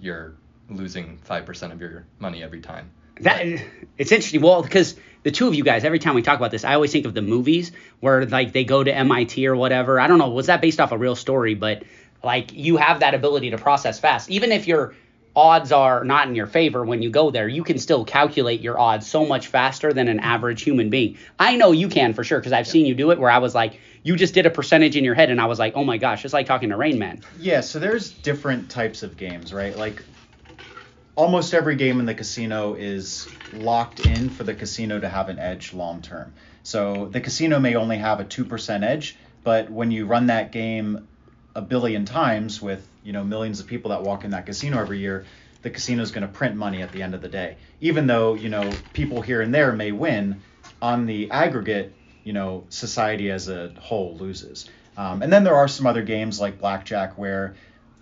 you're 0.00 0.34
losing 0.70 1.18
five 1.18 1.46
percent 1.46 1.72
of 1.72 1.80
your 1.80 2.06
money 2.18 2.42
every 2.42 2.60
time. 2.60 2.90
That 3.20 3.44
it's 3.98 4.12
interesting. 4.12 4.40
Well, 4.40 4.62
because 4.62 4.94
the 5.24 5.30
two 5.30 5.48
of 5.48 5.54
you 5.54 5.64
guys, 5.64 5.84
every 5.84 5.98
time 5.98 6.14
we 6.14 6.22
talk 6.22 6.38
about 6.38 6.50
this, 6.50 6.64
I 6.64 6.74
always 6.74 6.92
think 6.92 7.06
of 7.06 7.14
the 7.14 7.22
movies 7.22 7.72
where 8.00 8.24
like 8.26 8.52
they 8.52 8.64
go 8.64 8.82
to 8.82 8.94
MIT 8.94 9.46
or 9.46 9.56
whatever. 9.56 9.98
I 10.00 10.06
don't 10.06 10.18
know, 10.18 10.30
was 10.30 10.46
that 10.46 10.60
based 10.60 10.80
off 10.80 10.92
a 10.92 10.98
real 10.98 11.16
story? 11.16 11.54
But 11.54 11.82
like 12.22 12.52
you 12.52 12.76
have 12.76 13.00
that 13.00 13.14
ability 13.14 13.50
to 13.50 13.58
process 13.58 13.98
fast, 13.98 14.30
even 14.30 14.52
if 14.52 14.66
your 14.66 14.94
odds 15.38 15.70
are 15.70 16.02
not 16.02 16.26
in 16.26 16.34
your 16.34 16.48
favor 16.48 16.84
when 16.84 17.00
you 17.00 17.10
go 17.10 17.30
there, 17.30 17.46
you 17.46 17.62
can 17.62 17.78
still 17.78 18.04
calculate 18.04 18.60
your 18.60 18.76
odds 18.76 19.06
so 19.06 19.24
much 19.24 19.46
faster 19.46 19.92
than 19.92 20.08
an 20.08 20.18
average 20.18 20.62
human 20.62 20.90
being. 20.90 21.16
I 21.38 21.54
know 21.54 21.70
you 21.70 21.88
can 21.88 22.12
for 22.12 22.24
sure 22.24 22.40
because 22.40 22.52
I've 22.52 22.66
seen 22.66 22.86
you 22.86 22.96
do 22.96 23.12
it 23.12 23.20
where 23.20 23.30
I 23.30 23.38
was 23.38 23.54
like, 23.54 23.78
you 24.02 24.16
just 24.16 24.34
did 24.34 24.46
a 24.46 24.50
percentage 24.50 24.96
in 24.96 25.04
your 25.04 25.14
head 25.14 25.30
and 25.30 25.40
I 25.40 25.46
was 25.46 25.60
like, 25.60 25.74
oh 25.76 25.84
my 25.84 25.96
gosh, 25.96 26.24
it's 26.24 26.34
like 26.34 26.46
talking 26.46 26.70
to 26.70 26.76
Rain 26.76 26.98
Man. 26.98 27.22
Yeah, 27.38 27.60
so 27.60 27.78
there's 27.78 28.10
different 28.10 28.68
types 28.68 29.04
of 29.04 29.16
games, 29.16 29.54
right? 29.54 29.76
Like 29.76 30.02
almost 31.14 31.54
every 31.54 31.76
game 31.76 32.00
in 32.00 32.06
the 32.06 32.14
casino 32.14 32.74
is 32.74 33.28
locked 33.52 34.00
in 34.06 34.30
for 34.30 34.42
the 34.42 34.54
casino 34.54 34.98
to 34.98 35.08
have 35.08 35.28
an 35.28 35.38
edge 35.38 35.72
long 35.72 36.02
term. 36.02 36.34
So 36.64 37.06
the 37.06 37.20
casino 37.20 37.60
may 37.60 37.76
only 37.76 37.98
have 37.98 38.18
a 38.18 38.24
2% 38.24 38.82
edge, 38.82 39.16
but 39.44 39.70
when 39.70 39.92
you 39.92 40.04
run 40.04 40.26
that 40.26 40.50
game 40.50 41.06
a 41.54 41.62
billion 41.62 42.04
times 42.04 42.60
with, 42.60 42.84
you 43.08 43.14
know, 43.14 43.24
millions 43.24 43.58
of 43.58 43.66
people 43.66 43.88
that 43.88 44.02
walk 44.02 44.24
in 44.24 44.32
that 44.32 44.44
casino 44.44 44.78
every 44.78 44.98
year, 44.98 45.24
the 45.62 45.70
casino 45.70 46.02
is 46.02 46.10
going 46.10 46.26
to 46.26 46.28
print 46.28 46.54
money 46.54 46.82
at 46.82 46.92
the 46.92 47.00
end 47.02 47.14
of 47.14 47.22
the 47.22 47.28
day. 47.28 47.56
Even 47.80 48.06
though, 48.06 48.34
you 48.34 48.50
know, 48.50 48.70
people 48.92 49.22
here 49.22 49.40
and 49.40 49.54
there 49.54 49.72
may 49.72 49.92
win, 49.92 50.42
on 50.82 51.06
the 51.06 51.30
aggregate, 51.30 51.94
you 52.22 52.34
know, 52.34 52.64
society 52.68 53.30
as 53.30 53.48
a 53.48 53.72
whole 53.80 54.14
loses. 54.18 54.68
Um, 54.98 55.22
and 55.22 55.32
then 55.32 55.42
there 55.42 55.56
are 55.56 55.68
some 55.68 55.86
other 55.86 56.02
games 56.02 56.38
like 56.38 56.60
blackjack 56.60 57.16
where 57.16 57.54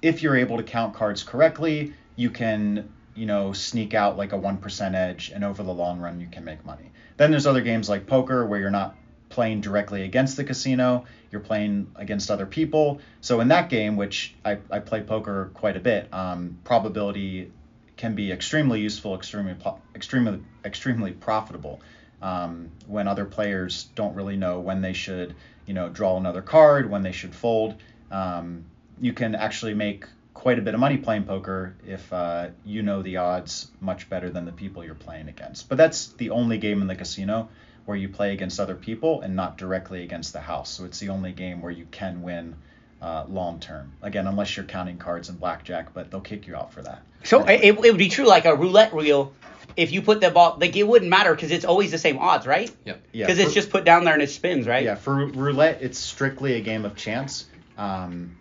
if 0.03 0.25
you're 0.25 0.35
able 0.35 0.57
to 0.57 0.65
count 0.65 0.93
cards 0.95 1.23
correctly, 1.23 1.93
you 2.17 2.31
can 2.31 2.93
you 3.15 3.27
know, 3.27 3.53
sneak 3.53 3.95
out 3.95 4.17
like 4.17 4.33
a 4.33 4.39
1% 4.39 4.95
edge, 4.95 5.31
and 5.35 5.43
over 5.43 5.63
the 5.63 5.73
long 5.73 6.01
run, 6.01 6.21
you 6.21 6.27
can 6.27 6.45
make 6.45 6.65
money. 6.67 6.91
Then 7.17 7.31
there's 7.31 7.47
other 7.47 7.63
games 7.63 7.89
like 7.89 8.07
poker 8.07 8.45
where 8.45 8.61
you're 8.61 8.71
not 8.71 8.97
playing 9.37 9.61
directly 9.61 10.03
against 10.03 10.39
the 10.39 10.45
casino, 10.45 11.05
you're 11.31 11.43
playing 11.43 11.87
against 11.95 12.31
other 12.31 12.47
people. 12.47 13.01
So 13.21 13.41
in 13.41 13.49
that 13.49 13.69
game, 13.69 13.95
which 13.95 14.35
I, 14.43 14.57
I 14.71 14.79
play 14.79 15.03
poker 15.03 15.51
quite 15.53 15.77
a 15.77 15.81
bit, 15.81 16.09
um, 16.11 16.57
probability 16.65 17.53
can 17.99 18.15
be 18.15 18.33
extremely 18.33 18.81
useful, 18.81 19.15
extremely, 19.15 19.55
extremely, 19.95 20.43
extremely 20.65 21.13
profitable. 21.13 21.83
Um, 22.23 22.71
when 22.87 23.09
other 23.09 23.27
players 23.27 23.91
don't 23.95 24.15
really 24.15 24.37
know 24.37 24.61
when 24.61 24.81
they 24.81 24.95
should, 24.95 25.35
you 25.67 25.75
know, 25.75 25.91
draw 25.91 26.17
another 26.17 26.41
card, 26.41 26.91
when 26.91 27.03
they 27.03 27.13
should 27.13 27.35
fold. 27.35 27.75
Um, 28.11 28.65
you 28.99 29.13
can 29.13 29.35
actually 29.35 29.75
make 29.75 30.07
quite 30.33 30.59
a 30.59 30.63
bit 30.63 30.73
of 30.73 30.81
money 30.81 30.97
playing 30.97 31.25
poker 31.25 31.77
if 31.87 32.11
uh, 32.11 32.49
you 32.65 32.83
know 32.83 33.03
the 33.03 33.19
odds 33.19 33.71
much 33.81 34.09
better 34.09 34.31
than 34.31 34.47
the 34.47 34.53
people 34.53 34.83
you're 34.83 34.95
playing 34.95 35.29
against. 35.29 35.69
But 35.69 35.77
that's 35.77 36.07
the 36.13 36.31
only 36.31 36.57
game 36.57 36.81
in 36.81 36.89
the 36.89 36.95
casino 36.95 37.51
where 37.87 37.97
you 37.97 38.09
play 38.09 38.33
against 38.33 38.61
other 38.61 38.75
people 38.75 39.23
and 39.23 39.35
not 39.35 39.57
directly 39.57 40.03
against 40.03 40.33
the 40.33 40.41
house. 40.41 40.71
So 40.71 40.85
it's 40.85 40.99
the 40.99 41.09
only 41.09 41.33
game 41.33 41.63
where 41.63 41.73
you 41.73 41.87
can 41.91 42.23
win 42.23 42.57
uh, 43.01 43.25
long 43.29 43.61
term. 43.61 43.93
Again, 44.03 44.27
unless 44.27 44.57
you're 44.57 44.67
counting 44.67 44.99
cards 44.99 45.29
in 45.29 45.37
blackjack, 45.37 45.95
but 45.95 46.11
they'll 46.11 46.21
kick 46.21 46.47
you 46.47 46.57
out 46.57 46.73
for 46.73 46.83
that. 46.83 47.03
So 47.25 47.45
it, 47.45 47.63
it 47.63 47.79
would 47.79 47.99
be 47.99 48.09
true 48.09 48.27
like 48.27 48.45
a 48.45 48.55
roulette 48.55 48.93
wheel. 48.93 49.33
If 49.77 49.93
you 49.93 50.03
put 50.03 50.21
the 50.21 50.31
ball, 50.31 50.59
like 50.61 50.77
it 50.77 50.85
wouldn't 50.85 51.11
matter 51.11 51.35
because 51.35 51.51
it's 51.51 51.65
always 51.65 51.91
the 51.91 51.99
same 51.99 52.19
odds, 52.19 52.47
right? 52.47 52.75
Yep. 52.85 53.03
Yeah. 53.13 53.27
Because 53.27 53.39
it's 53.39 53.55
just 53.55 53.71
put 53.71 53.85
down 53.85 54.05
there 54.05 54.15
and 54.15 54.23
it 54.23 54.31
spins, 54.31 54.67
right? 54.67 54.85
Yeah, 54.85 54.95
for 54.95 55.27
roulette, 55.27 55.83
it's 55.83 55.99
strictly 55.99 56.55
a 56.55 56.61
game 56.61 56.85
of 56.85 56.97
chance. 56.97 57.47
Um, 57.77 58.37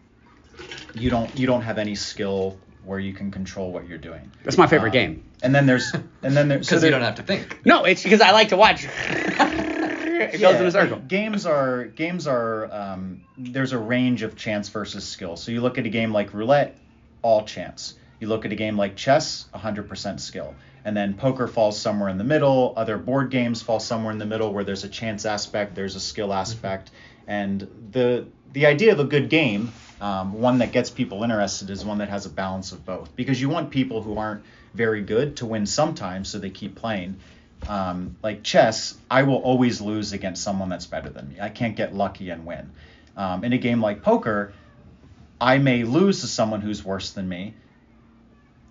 you 0.93 1.09
don't 1.09 1.37
you 1.37 1.45
don't 1.45 1.63
have 1.63 1.77
any 1.77 1.95
skill 1.95 2.57
where 2.85 2.99
you 2.99 3.13
can 3.13 3.31
control 3.31 3.71
what 3.71 3.87
you're 3.87 3.97
doing. 3.97 4.31
That's 4.43 4.57
my 4.57 4.67
favorite 4.67 4.89
Um, 4.89 4.93
game. 4.93 5.23
And 5.41 5.53
then 5.53 5.65
there's 5.65 5.91
and 6.23 6.35
then 6.37 6.47
there's 6.47 6.67
Because 6.69 6.83
you 6.83 6.91
don't 6.91 7.01
have 7.01 7.15
to 7.15 7.23
think. 7.23 7.65
No, 7.65 7.83
it's 7.85 8.03
because 8.03 8.21
I 8.21 8.31
like 8.31 8.49
to 8.49 8.57
watch. 8.57 8.85
it 9.39 10.39
goes 10.39 10.59
in 10.59 10.65
a 10.65 10.71
circle. 10.71 10.99
games 10.99 11.45
are 11.45 11.85
games 11.85 12.27
are 12.27 12.71
um, 12.71 13.21
there's 13.37 13.73
a 13.73 13.77
range 13.77 14.21
of 14.23 14.35
chance 14.35 14.69
versus 14.69 15.05
skill. 15.05 15.35
So 15.35 15.51
you 15.51 15.61
look 15.61 15.77
at 15.77 15.85
a 15.85 15.89
game 15.89 16.11
like 16.11 16.33
roulette, 16.33 16.77
all 17.21 17.45
chance. 17.45 17.95
You 18.19 18.27
look 18.27 18.45
at 18.45 18.51
a 18.51 18.55
game 18.55 18.77
like 18.77 18.95
chess, 18.95 19.45
100% 19.53 20.19
skill. 20.19 20.55
And 20.85 20.95
then 20.95 21.15
poker 21.15 21.47
falls 21.47 21.79
somewhere 21.79 22.09
in 22.09 22.17
the 22.17 22.23
middle. 22.23 22.73
Other 22.77 22.97
board 22.97 23.29
games 23.29 23.61
fall 23.61 23.79
somewhere 23.79 24.11
in 24.13 24.19
the 24.19 24.25
middle 24.25 24.53
where 24.53 24.63
there's 24.63 24.83
a 24.83 24.89
chance 24.89 25.25
aspect, 25.25 25.75
there's 25.75 25.95
a 25.95 25.99
skill 25.99 26.31
aspect, 26.31 26.91
and 27.27 27.67
the 27.91 28.25
the 28.53 28.67
idea 28.67 28.93
of 28.93 28.99
a 28.99 29.03
good 29.03 29.29
game, 29.29 29.73
um, 30.01 30.33
one 30.33 30.59
that 30.59 30.71
gets 30.71 30.89
people 30.89 31.23
interested, 31.23 31.69
is 31.69 31.85
one 31.85 31.99
that 31.99 32.09
has 32.09 32.25
a 32.25 32.29
balance 32.29 32.71
of 32.71 32.85
both. 32.85 33.15
Because 33.15 33.39
you 33.39 33.49
want 33.49 33.71
people 33.71 34.01
who 34.01 34.17
aren't 34.17 34.43
very 34.73 35.01
good 35.01 35.37
to 35.37 35.45
win 35.45 35.65
sometimes, 35.65 36.29
so 36.29 36.39
they 36.39 36.49
keep 36.49 36.75
playing. 36.75 37.17
Um, 37.67 38.17
like 38.21 38.43
chess, 38.43 38.95
I 39.09 39.23
will 39.23 39.37
always 39.37 39.81
lose 39.81 40.13
against 40.13 40.43
someone 40.43 40.69
that's 40.69 40.85
better 40.85 41.09
than 41.09 41.29
me. 41.29 41.35
I 41.39 41.49
can't 41.49 41.75
get 41.75 41.95
lucky 41.95 42.29
and 42.29 42.45
win. 42.45 42.71
Um, 43.17 43.43
in 43.43 43.53
a 43.53 43.57
game 43.57 43.81
like 43.81 44.01
poker, 44.01 44.53
I 45.39 45.57
may 45.57 45.83
lose 45.83 46.21
to 46.21 46.27
someone 46.27 46.61
who's 46.61 46.83
worse 46.83 47.11
than 47.11 47.27
me, 47.27 47.53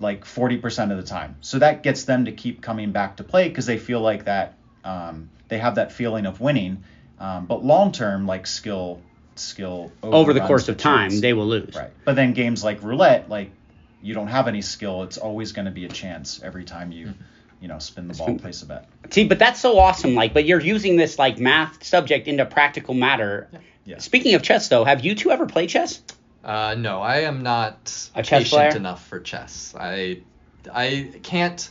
like 0.01 0.25
40% 0.25 0.91
of 0.91 0.97
the 0.97 1.03
time. 1.03 1.37
So 1.41 1.59
that 1.59 1.83
gets 1.83 2.05
them 2.05 2.27
to 2.27 2.33
keep 2.33 2.61
coming 2.61 2.93
back 2.93 3.17
to 3.17 3.25
play 3.25 3.49
because 3.49 3.67
they 3.67 3.79
feel 3.79 4.01
like 4.01 4.25
that 4.25 4.55
um, 4.85 5.31
they 5.49 5.59
have 5.59 5.77
that 5.77 5.93
feeling 5.93 6.27
of 6.27 6.41
winning. 6.41 6.85
Um, 7.19 7.47
but 7.47 7.65
long 7.65 7.93
term, 7.93 8.27
like 8.27 8.47
skill, 8.47 9.01
skill 9.39 9.93
Over 10.03 10.33
the 10.33 10.41
course 10.41 10.69
of 10.69 10.77
time, 10.77 11.11
chance. 11.11 11.21
they 11.21 11.33
will 11.33 11.47
lose. 11.47 11.75
Right. 11.75 11.91
But 12.05 12.17
then 12.17 12.33
games 12.33 12.63
like 12.65 12.83
roulette, 12.83 13.29
like 13.29 13.51
you 14.03 14.15
don't 14.15 14.29
have 14.29 14.49
any 14.49 14.63
skill. 14.63 15.03
It's 15.05 15.17
always 15.19 15.53
going 15.53 15.65
to 15.67 15.71
be 15.71 15.85
a 15.85 15.89
chance 15.89 16.41
every 16.43 16.65
time 16.65 16.93
you, 16.93 17.07
Mm-hmm. 17.07 17.23
you 17.63 17.69
know, 17.69 17.79
spin 17.79 18.09
the 18.09 18.15
ball, 18.15 18.39
place 18.39 18.63
a 18.63 18.67
bet. 18.67 18.89
See, 19.11 19.27
but 19.27 19.39
that's 19.39 19.61
so 19.61 19.79
awesome. 19.79 20.15
Like, 20.15 20.35
but 20.35 20.45
you're 20.45 20.61
using 20.61 20.97
this 20.97 21.19
like 21.19 21.39
math 21.39 21.83
subject 21.85 22.29
into 22.29 22.45
practical 22.45 22.93
matter. 22.95 23.49
Yeah. 23.87 23.99
Speaking 23.99 24.35
of 24.35 24.43
chess, 24.43 24.69
though, 24.69 24.85
have 24.85 25.05
you 25.05 25.15
two 25.15 25.31
ever 25.31 25.47
played 25.47 25.69
chess? 25.71 26.03
Uh, 26.43 26.75
no, 26.79 27.01
I 27.01 27.21
am 27.21 27.43
not 27.43 28.11
A 28.15 28.23
chess 28.23 28.43
patient 28.45 28.51
player? 28.51 28.77
enough 28.77 29.07
for 29.07 29.21
chess. 29.21 29.75
I 29.79 30.21
I 30.73 31.11
can't 31.23 31.71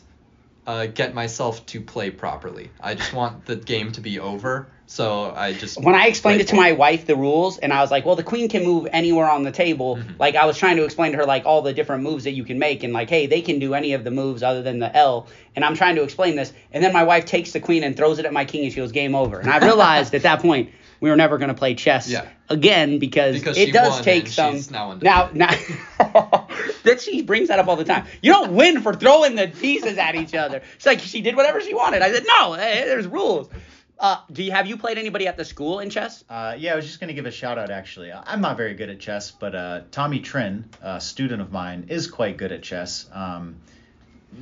uh, 0.66 0.88
get 0.88 1.14
myself 1.14 1.64
to 1.68 1.82
play 1.82 2.10
properly. 2.10 2.72
I 2.82 2.96
just 2.96 3.14
want 3.14 3.46
the 3.46 3.56
game 3.56 3.92
to 3.94 4.02
be 4.02 4.20
over, 4.20 4.68
so 4.94 5.34
I 5.36 5.54
just. 5.54 5.82
when 5.82 5.96
I 5.96 6.06
explained 6.06 6.38
play 6.38 6.44
it 6.44 6.48
to 6.50 6.56
my 6.56 6.74
wife 6.74 7.08
the 7.08 7.16
rules, 7.16 7.58
and 7.58 7.74
I 7.74 7.82
was 7.82 7.90
like, 7.90 8.06
well, 8.06 8.16
the 8.16 8.22
queen 8.22 8.48
can 8.48 8.64
move 8.64 8.88
anywhere 8.92 9.28
on 9.28 9.42
the 9.42 9.52
table. 9.52 9.96
Mm-hmm. 9.96 10.14
Like 10.20 10.36
I 10.36 10.46
was 10.46 10.56
trying 10.56 10.78
to 10.78 10.84
explain 10.84 11.14
to 11.14 11.18
her 11.18 11.26
like 11.26 11.48
all 11.48 11.64
the 11.64 11.74
different 11.74 12.04
moves 12.04 12.26
that 12.26 12.34
you 12.34 12.44
can 12.44 12.60
make, 12.60 12.84
and 12.84 12.94
like, 12.94 13.10
hey, 13.10 13.26
they 13.26 13.42
can 13.42 13.58
do 13.58 13.74
any 13.74 13.94
of 13.94 14.04
the 14.04 14.12
moves 14.12 14.44
other 14.44 14.62
than 14.62 14.78
the 14.78 14.96
L. 14.96 15.26
And 15.56 15.66
I'm 15.66 15.74
trying 15.74 15.96
to 15.96 16.04
explain 16.04 16.36
this, 16.36 16.54
and 16.72 16.84
then 16.84 16.94
my 16.94 17.04
wife 17.06 17.26
takes 17.26 17.54
the 17.54 17.60
queen 17.60 17.84
and 17.84 17.98
throws 17.98 18.20
it 18.20 18.26
at 18.26 18.34
my 18.34 18.46
king, 18.46 18.66
and 18.66 18.72
she 18.72 18.78
goes, 18.82 18.92
game 18.92 19.16
over. 19.16 19.40
And 19.40 19.50
I 19.50 19.58
realized 19.66 20.14
at 20.14 20.22
that 20.22 20.42
point 20.44 20.70
we 21.00 21.10
were 21.10 21.16
never 21.16 21.40
going 21.40 21.50
to 21.50 21.56
play 21.56 21.74
chess 21.74 22.08
Yeah. 22.08 22.28
again 22.50 23.00
because, 23.00 23.40
Because 23.40 23.58
it 23.58 23.74
does 23.74 24.00
take 24.02 24.28
some. 24.28 24.62
now 24.72 24.94
now, 25.02 25.30
now 25.34 25.50
that 26.84 27.02
she 27.02 27.24
brings 27.24 27.50
that 27.50 27.58
up 27.60 27.68
all 27.68 27.76
the 27.76 27.84
time. 27.84 28.06
You 28.22 28.32
don't 28.32 28.54
win 28.54 28.82
for 28.82 28.94
throwing 28.94 29.36
the 29.36 29.48
pieces 29.48 29.98
at 29.98 30.16
each 30.16 30.34
other. 30.34 30.62
It's 30.76 30.86
like 30.86 31.00
she 31.00 31.22
did 31.22 31.36
whatever 31.36 31.60
she 31.62 31.74
wanted. 31.74 32.04
I 32.04 32.12
said, 32.14 32.24
no, 32.26 32.54
hey, 32.54 32.84
there's 32.86 33.08
rules. 33.08 33.50
Uh, 34.00 34.18
do 34.32 34.44
you 34.44 34.52
have 34.52 34.68
you 34.68 34.76
played 34.78 34.98
anybody 34.98 35.28
at 35.28 35.38
the 35.38 35.46
school 35.46 35.80
in 35.80 35.90
chess? 35.90 36.24
Uh, 36.30 36.56
yeah, 36.58 36.74
I 36.74 36.76
was 36.76 36.86
just 36.86 37.00
gonna 37.00 37.14
give 37.14 37.26
a 37.26 37.32
shout 37.32 37.58
out 37.58 37.70
actually. 37.70 38.12
I'm 38.12 38.42
not 38.42 38.58
very 38.58 38.74
good 38.74 38.90
at 38.90 39.00
chess, 39.00 39.32
but 39.32 39.56
uh, 39.56 39.82
Tommy 39.92 40.20
Trin, 40.20 40.70
a 40.82 41.00
student 41.00 41.42
of 41.42 41.52
mine, 41.52 41.86
is 41.90 42.08
quite 42.10 42.38
good 42.38 42.52
at 42.52 42.64
chess. 42.64 43.08
Um, 43.14 43.58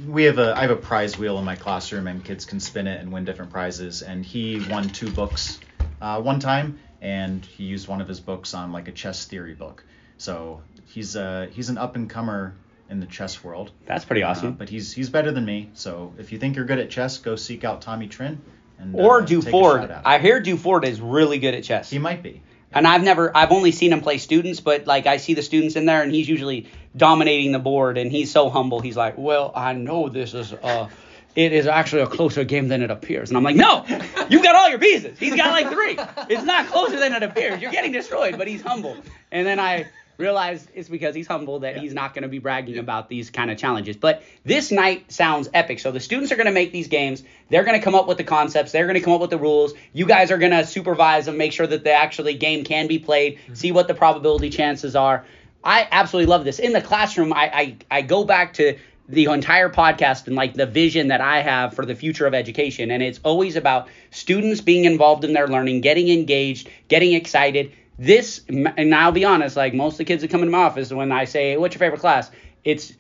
we 0.08 0.24
have 0.24 0.38
a 0.40 0.54
I 0.56 0.62
have 0.62 0.72
a 0.72 0.76
prize 0.78 1.18
wheel 1.18 1.38
in 1.38 1.46
my 1.46 1.56
classroom, 1.56 2.08
and 2.08 2.24
kids 2.24 2.46
can 2.46 2.60
spin 2.60 2.88
it 2.88 3.02
and 3.02 3.12
win 3.12 3.26
different 3.26 3.52
prizes. 3.52 4.02
And 4.02 4.26
he 4.26 4.66
won 4.70 4.88
two 4.90 5.12
books 5.12 5.60
uh, 6.02 6.22
one 6.22 6.40
time, 6.40 6.80
and 7.02 7.46
he 7.46 7.66
used 7.66 7.88
one 7.88 8.02
of 8.02 8.08
his 8.08 8.20
books 8.22 8.54
on 8.54 8.72
like 8.72 8.88
a 8.88 8.92
chess 8.94 9.26
theory 9.26 9.54
book. 9.54 9.84
So 10.18 10.62
he's 10.86 11.16
uh, 11.16 11.48
he's 11.52 11.70
an 11.70 11.78
up 11.78 11.96
and 11.98 12.10
comer 12.10 12.56
in 12.90 13.00
the 13.02 13.06
chess 13.06 13.44
world. 13.44 13.72
That's 13.86 14.06
pretty 14.06 14.24
Uh, 14.24 14.30
awesome. 14.32 14.54
but 14.54 14.70
he's 14.70 14.94
he's 14.94 15.10
better 15.10 15.32
than 15.32 15.44
me. 15.46 15.70
So 15.74 16.14
if 16.18 16.32
you 16.32 16.40
think 16.40 16.56
you're 16.56 16.66
good 16.66 16.80
at 16.80 16.90
chess, 16.90 17.18
go 17.18 17.36
seek 17.36 17.64
out 17.66 17.82
Tommy 17.82 18.08
Trin. 18.08 18.42
And, 18.82 18.96
or 18.96 19.22
uh, 19.22 19.26
Do 19.26 19.40
take 19.40 19.48
a 19.48 19.52
Ford. 19.52 19.82
shout 19.82 19.92
out. 19.92 20.02
I 20.06 20.20
hear 20.20 20.40
Do 20.40 20.58
Ford 20.58 20.86
is 20.86 21.00
really 21.00 21.40
good 21.40 21.54
at 21.54 21.64
chess. 21.64 21.90
He 21.90 22.00
might 22.00 22.24
be. 22.24 22.42
And 22.74 22.88
I've 22.88 23.04
never, 23.04 23.36
I've 23.36 23.52
only 23.52 23.72
seen 23.72 23.92
him 23.92 24.00
play 24.02 24.18
students, 24.18 24.62
but 24.62 24.88
like 24.88 25.06
I 25.06 25.18
see 25.18 25.34
the 25.34 25.42
students 25.42 25.76
in 25.76 25.86
there, 25.86 26.04
and 26.04 26.12
he's 26.12 26.30
usually 26.30 26.68
dominating 26.96 27.52
the 27.52 27.60
board, 27.60 27.98
and 27.98 28.10
he's 28.12 28.32
so 28.32 28.50
humble. 28.50 28.80
He's 28.80 28.96
like, 28.96 29.18
"Well, 29.18 29.52
I 29.54 29.74
know 29.74 30.08
this 30.08 30.34
is, 30.34 30.54
uh, 30.54 30.88
it 31.36 31.52
is 31.52 31.68
actually 31.68 32.04
a 32.04 32.08
closer 32.08 32.46
game 32.46 32.70
than 32.70 32.82
it 32.82 32.90
appears." 32.90 33.30
And 33.30 33.36
I'm 33.38 33.44
like, 33.44 33.58
"No, 33.58 33.84
you've 34.30 34.42
got 34.44 34.56
all 34.56 34.70
your 34.70 34.80
pieces. 34.80 35.20
He's 35.20 35.36
got 35.36 35.52
like 35.52 35.70
three. 35.70 35.98
It's 36.34 36.44
not 36.46 36.68
closer 36.68 36.98
than 36.98 37.12
it 37.12 37.24
appears. 37.24 37.62
You're 37.62 37.72
getting 37.74 37.92
destroyed." 37.92 38.38
But 38.38 38.48
he's 38.48 38.62
humble. 38.62 38.96
And 39.34 39.46
then 39.46 39.60
I 39.60 39.88
realized 40.22 40.70
it's 40.74 40.88
because 40.88 41.14
he's 41.16 41.28
humble 41.28 41.60
that 41.60 41.78
he's 41.78 41.94
not 41.94 42.14
going 42.14 42.22
to 42.24 42.30
be 42.30 42.40
bragging 42.40 42.78
about 42.78 43.10
these 43.10 43.30
kind 43.30 43.52
of 43.52 43.58
challenges. 43.58 43.98
But 43.98 44.24
this 44.46 44.72
night 44.72 45.12
sounds 45.12 45.50
epic. 45.54 45.80
So 45.80 45.92
the 45.92 46.00
students 46.00 46.32
are 46.32 46.36
going 46.36 46.46
to 46.46 46.54
make 46.54 46.72
these 46.72 46.88
games. 46.88 47.24
They're 47.50 47.64
going 47.64 47.78
to 47.78 47.84
come 47.84 47.96
up 47.96 48.08
with 48.08 48.18
the 48.18 48.24
concepts. 48.24 48.72
They're 48.72 48.86
going 48.86 49.00
to 49.00 49.04
come 49.04 49.14
up 49.14 49.22
with 49.22 49.32
the 49.32 49.38
rules. 49.38 49.74
You 49.92 50.06
guys 50.06 50.32
are 50.32 50.38
going 50.38 50.52
to 50.52 50.66
supervise 50.66 51.26
them, 51.26 51.38
make 51.38 51.52
sure 51.52 51.68
that 51.68 51.84
the 51.84 51.92
actually 51.92 52.36
game 52.36 52.64
can 52.64 52.88
be 52.88 53.00
played, 53.00 53.38
mm-hmm. 53.38 53.54
see 53.56 53.72
what 53.72 53.88
the 53.88 53.94
probability 53.94 54.50
chances 54.50 54.96
are. 54.96 55.26
I 55.64 55.88
absolutely 55.92 56.30
love 56.30 56.46
this. 56.46 56.60
In 56.60 56.74
the 56.74 56.82
classroom, 56.82 57.34
I, 57.34 57.52
I, 57.54 57.78
I 57.92 58.02
go 58.02 58.24
back 58.24 58.54
to 58.54 58.78
the 59.12 59.26
entire 59.26 59.70
podcast 59.70 60.28
and 60.28 60.36
like 60.36 60.54
the 60.54 60.66
vision 60.66 61.10
that 61.10 61.22
I 61.22 61.42
have 61.42 61.74
for 61.74 61.86
the 61.86 61.96
future 61.96 62.26
of 62.26 62.34
education. 62.34 62.92
And 62.92 63.04
it's 63.04 63.20
always 63.24 63.56
about 63.56 63.90
students 64.10 64.62
being 64.62 64.86
involved 64.86 65.26
in 65.26 65.34
their 65.34 65.48
learning, 65.48 65.82
getting 65.82 66.08
engaged, 66.10 66.70
getting 66.88 67.14
excited. 67.14 67.74
This, 67.98 68.42
and 68.48 68.96
I'll 68.96 69.12
be 69.12 69.26
honest, 69.26 69.56
like 69.56 69.74
most 69.74 69.94
of 69.94 69.98
the 70.00 70.06
kids 70.06 70.22
that 70.22 70.32
come 70.32 70.42
into 70.42 70.52
my 70.52 70.64
office, 70.64 70.92
when 70.92 71.12
I 71.12 71.26
say, 71.26 71.58
what's 71.58 71.76
your 71.76 71.80
favorite 71.80 72.00
class? 72.00 72.32
It's 72.64 72.94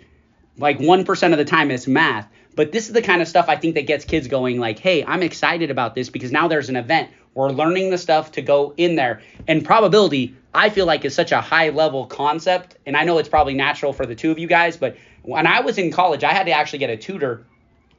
like 0.58 0.80
1% 0.80 1.32
of 1.32 1.38
the 1.38 1.46
time 1.46 1.72
it's 1.72 1.88
math. 1.88 2.28
But 2.56 2.72
this 2.72 2.88
is 2.88 2.94
the 2.94 3.02
kind 3.02 3.22
of 3.22 3.28
stuff 3.28 3.46
I 3.48 3.56
think 3.56 3.76
that 3.76 3.88
gets 3.88 4.04
kids 4.04 4.28
going 4.28 4.60
like, 4.60 4.78
hey, 4.78 5.04
I'm 5.06 5.24
excited 5.24 5.72
about 5.72 5.96
this 5.96 6.10
because 6.10 6.32
now 6.32 6.48
there's 6.48 6.70
an 6.70 6.76
event. 6.76 7.10
We're 7.34 7.50
learning 7.50 7.92
the 7.92 7.98
stuff 7.98 8.34
to 8.34 8.42
go 8.42 8.74
in 8.76 8.96
there. 8.96 9.22
And 9.48 9.64
probability, 9.64 10.36
I 10.54 10.70
feel 10.70 10.86
like, 10.86 11.06
is 11.06 11.16
such 11.16 11.32
a 11.32 11.40
high 11.40 11.70
level 11.70 12.06
concept. 12.06 12.76
And 12.86 12.98
I 12.98 13.06
know 13.06 13.18
it's 13.18 13.30
probably 13.30 13.54
natural 13.54 13.94
for 13.94 14.06
the 14.06 14.16
two 14.16 14.32
of 14.32 14.38
you 14.38 14.48
guys, 14.48 14.76
but 14.76 14.98
when 15.24 15.48
I 15.48 15.62
was 15.62 15.78
in 15.78 15.92
college, 15.92 16.24
I 16.24 16.34
had 16.34 16.46
to 16.48 16.52
actually 16.52 16.80
get 16.80 16.90
a 16.90 16.98
tutor 16.98 17.46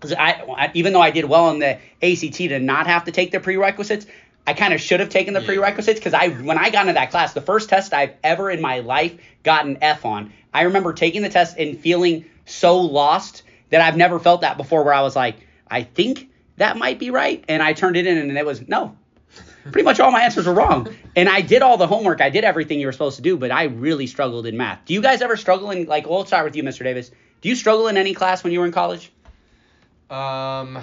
because 0.03 0.17
I, 0.19 0.71
even 0.75 0.93
though 0.93 1.01
I 1.01 1.13
did 1.13 1.27
well 1.27 1.51
in 1.51 1.61
the 1.61 1.79
ACT 2.03 2.35
to 2.35 2.59
not 2.59 2.89
have 2.89 3.05
to 3.05 3.13
take 3.13 3.31
the 3.31 3.39
prerequisites, 3.39 4.05
I 4.47 4.55
kind 4.55 4.75
of 4.75 4.81
should 4.81 5.01
have 5.01 5.09
taken 5.09 5.35
the 5.35 5.41
Yeah. 5.41 5.47
prerequisites 5.47 6.01
because 6.01 6.15
I 6.15 6.29
when 6.29 6.59
I 6.59 6.71
got 6.71 6.83
into 6.83 6.95
that 6.95 7.11
class, 7.11 7.33
the 7.33 7.41
first 7.41 7.69
test 7.69 7.93
I've 7.95 8.15
ever 8.25 8.51
in 8.51 8.61
my 8.61 8.81
life 8.81 9.15
gotten 9.43 9.79
F 9.83 10.05
on. 10.05 10.33
I 10.53 10.63
remember 10.63 10.93
taking 10.93 11.23
the 11.23 11.29
test 11.29 11.57
and 11.59 11.79
feeling 11.79 12.25
so 12.45 12.79
lost 12.81 13.43
that 13.71 13.81
I've 13.81 13.97
never 13.97 14.19
felt 14.19 14.41
that 14.41 14.57
before. 14.57 14.83
Where 14.85 14.95
I 14.95 15.03
was 15.03 15.15
like, 15.17 15.37
I 15.71 15.83
think 15.85 16.29
that 16.57 16.77
might 16.77 16.99
be 16.99 17.11
right, 17.11 17.43
and 17.49 17.63
I 17.63 17.73
turned 17.73 17.97
it 17.97 18.07
in, 18.07 18.19
and 18.19 18.37
it 18.37 18.45
was 18.45 18.67
no. 18.69 18.97
Pretty 19.71 19.85
much 19.85 20.01
all 20.01 20.11
my 20.11 20.23
answers 20.23 20.47
were 20.47 20.53
wrong, 20.53 20.89
and 21.17 21.29
I 21.29 21.41
did 21.41 21.63
all 21.63 21.77
the 21.77 21.87
homework. 21.87 22.21
I 22.21 22.31
did 22.31 22.43
everything 22.43 22.81
you 22.81 22.87
were 22.87 22.93
supposed 22.93 23.17
to 23.17 23.23
do, 23.23 23.37
but 23.37 23.53
I 23.53 23.65
really 23.65 24.09
struggled 24.09 24.45
in 24.45 24.57
math. 24.57 24.81
Do 24.87 24.93
you 24.93 25.01
guys 25.01 25.23
ever 25.23 25.37
struggle 25.37 25.71
in 25.71 25.87
like? 25.87 26.09
Well, 26.09 26.27
start 26.27 26.45
with 26.45 26.57
you, 26.57 26.65
Mr. 26.65 26.83
Davis. 26.83 27.13
Do 27.41 27.49
you 27.49 27.55
struggle 27.55 27.87
in 27.87 27.97
any 27.97 28.13
class 28.13 28.43
when 28.43 28.53
you 28.53 28.59
were 28.59 28.67
in 28.67 28.73
college? 28.73 29.13
Um, 30.11 30.79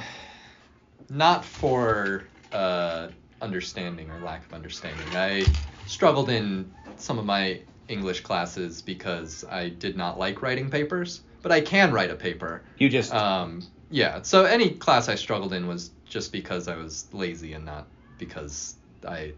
not 1.09 1.43
for 1.45 2.23
uh, 2.51 3.09
understanding 3.41 4.09
or 4.11 4.19
lack 4.21 4.45
of 4.45 4.53
understanding. 4.53 5.07
I 5.15 5.45
struggled 5.87 6.29
in 6.29 6.71
some 6.97 7.19
of 7.19 7.25
my 7.25 7.59
English 7.87 8.21
classes 8.21 8.81
because 8.81 9.43
I 9.49 9.69
did 9.69 9.97
not 9.97 10.19
like 10.19 10.41
writing 10.41 10.69
papers, 10.69 11.21
but 11.41 11.51
I 11.51 11.61
can 11.61 11.91
write 11.91 12.11
a 12.11 12.15
paper. 12.15 12.61
You 12.77 12.89
just 12.89 13.13
Um, 13.13 13.63
yeah. 13.89 14.21
So 14.21 14.45
any 14.45 14.71
class 14.71 15.09
I 15.09 15.15
struggled 15.15 15.53
in 15.53 15.67
was 15.67 15.91
just 16.05 16.31
because 16.31 16.67
I 16.67 16.75
was 16.75 17.07
lazy 17.13 17.53
and 17.53 17.65
not 17.65 17.87
because 18.17 18.75
I 19.07 19.33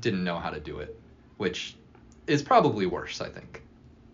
didn't 0.00 0.24
know 0.24 0.38
how 0.38 0.50
to 0.50 0.60
do 0.60 0.80
it, 0.80 0.98
which 1.36 1.76
is 2.26 2.42
probably 2.42 2.86
worse, 2.86 3.20
I 3.20 3.28
think. 3.28 3.62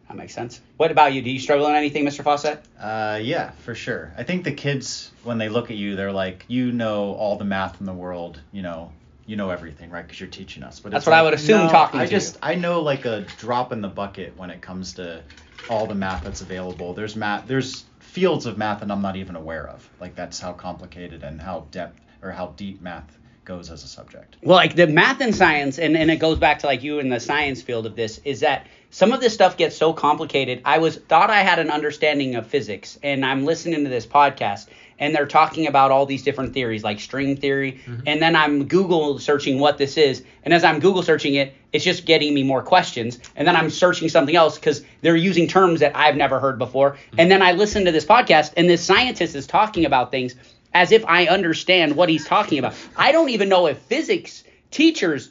that 0.09 0.17
makes 0.17 0.35
sense. 0.35 0.61
What 0.77 0.91
about 0.91 1.13
you? 1.13 1.23
Do 1.23 1.31
you 1.31 1.39
struggle 1.39 1.67
in 1.69 1.75
anything, 1.75 2.05
Mr. 2.05 2.23
Faucette? 2.25 2.59
Uh, 2.81 3.19
yeah, 3.23 3.53
for 3.63 3.75
sure. 3.75 4.13
I 4.19 4.25
think 4.25 4.45
the 4.45 4.53
kids, 4.53 5.11
when 5.23 5.39
they 5.39 5.49
look 5.49 5.71
at 5.71 5.77
you, 5.77 5.95
they're 5.97 6.13
like, 6.13 6.45
you 6.49 6.73
know 6.73 7.15
all 7.15 7.37
the 7.37 7.45
math 7.45 7.81
in 7.81 7.87
the 7.87 7.95
world, 7.95 8.41
you 8.53 8.63
know, 8.63 8.93
you 9.27 9.37
know 9.37 9.51
everything, 9.51 9.91
right? 9.91 10.05
Because 10.05 10.21
you're 10.21 10.29
teaching 10.29 10.63
us. 10.63 10.81
But 10.81 10.93
That's 10.93 11.07
what 11.07 11.15
I 11.15 11.23
would 11.23 11.35
assume 11.35 11.67
no, 11.67 11.71
talking 11.71 12.01
I 12.01 12.05
to 12.07 12.11
just, 12.11 12.35
you. 12.35 12.41
I 12.43 12.55
know 12.57 12.83
like 12.83 13.05
a 13.05 13.21
drop 13.37 13.73
in 13.73 13.81
the 13.81 13.89
bucket 13.89 14.37
when 14.37 14.51
it 14.51 14.61
comes 14.61 14.95
to 14.95 15.23
all 15.69 15.87
the 15.87 15.95
math 15.95 16.25
that's 16.25 16.41
available. 16.41 16.95
There's 16.95 17.17
math, 17.17 17.47
there's 17.47 17.85
fields 18.01 18.47
of 18.47 18.59
math 18.59 18.81
that 18.81 18.91
I'm 18.91 19.03
not 19.03 19.17
even 19.17 19.37
aware 19.37 19.69
of. 19.69 19.89
Like 20.01 20.17
that's 20.17 20.41
how 20.41 20.53
complicated 20.53 21.23
and 21.23 21.41
how 21.41 21.67
depth 21.71 22.01
or 22.23 22.33
how 22.33 22.49
deep 22.57 22.81
math 22.83 23.17
goes 23.51 23.69
as 23.69 23.83
a 23.83 23.89
subject. 23.89 24.37
Well, 24.43 24.57
like 24.57 24.77
the 24.77 24.87
math 24.87 25.21
and 25.21 25.35
science, 25.35 25.81
and, 25.81 25.97
and 25.97 26.09
it 26.09 26.21
goes 26.21 26.39
back 26.39 26.61
to 26.61 26.67
like 26.67 26.85
you 26.85 27.01
in 27.01 27.09
the 27.09 27.19
science 27.19 27.61
field 27.61 27.85
of 27.85 27.97
this, 27.97 28.21
is 28.25 28.41
that 28.41 28.69
some 28.91 29.13
of 29.13 29.21
this 29.21 29.35
stuff 29.35 29.57
gets 29.57 29.77
so 29.77 29.93
complicated. 29.93 30.63
I 30.65 30.79
was 30.79 30.97
thought 30.97 31.31
I 31.31 31.41
had 31.41 31.59
an 31.59 31.69
understanding 31.69 32.37
of 32.37 32.47
physics, 32.47 32.97
and 33.03 33.27
I'm 33.27 33.45
listening 33.45 33.83
to 33.83 33.91
this 33.91 34.07
podcast, 34.07 34.69
and 35.01 35.13
they're 35.13 35.27
talking 35.27 35.67
about 35.67 35.91
all 35.91 36.07
these 36.07 36.23
different 36.23 36.55
theories, 36.55 36.85
like 36.85 37.01
string 37.01 37.37
theory, 37.37 37.81
mm-hmm. 37.85 38.03
and 38.07 38.23
then 38.23 38.37
I'm 38.37 38.69
Google 38.69 39.19
searching 39.19 39.59
what 39.59 39.79
this 39.79 39.97
is, 39.97 40.23
and 40.45 40.55
as 40.55 40.63
I'm 40.63 40.79
Google 40.79 41.03
searching 41.03 41.35
it, 41.35 41.53
it's 41.73 41.85
just 41.85 42.07
getting 42.07 42.33
me 42.33 42.45
more 42.45 42.63
questions, 42.63 43.19
and 43.35 43.49
then 43.49 43.57
I'm 43.57 43.71
searching 43.71 44.09
something 44.09 44.37
else 44.37 44.59
because 44.59 44.85
they're 45.01 45.17
using 45.17 45.49
terms 45.49 45.81
that 45.81 45.97
I've 45.97 46.17
never 46.17 46.39
heard 46.39 46.57
before, 46.57 46.93
mm-hmm. 46.93 47.19
and 47.19 47.29
then 47.29 47.43
I 47.43 47.51
listen 47.51 47.85
to 47.87 47.91
this 47.91 48.05
podcast, 48.05 48.53
and 48.57 48.71
this 48.71 48.85
scientist 48.85 49.35
is 49.35 49.49
talking 49.49 49.87
about 49.87 50.13
things 50.13 50.37
as 50.75 50.93
if 50.93 51.05
I 51.07 51.27
understand 51.27 51.97
what 51.97 52.09
he's 52.09 52.27
talking 52.27 52.59
about. 52.59 52.75
I 52.97 53.13
don't 53.13 53.31
even 53.31 53.49
know 53.49 53.67
if 53.67 53.79
physics 53.79 54.45
teachers 54.71 55.31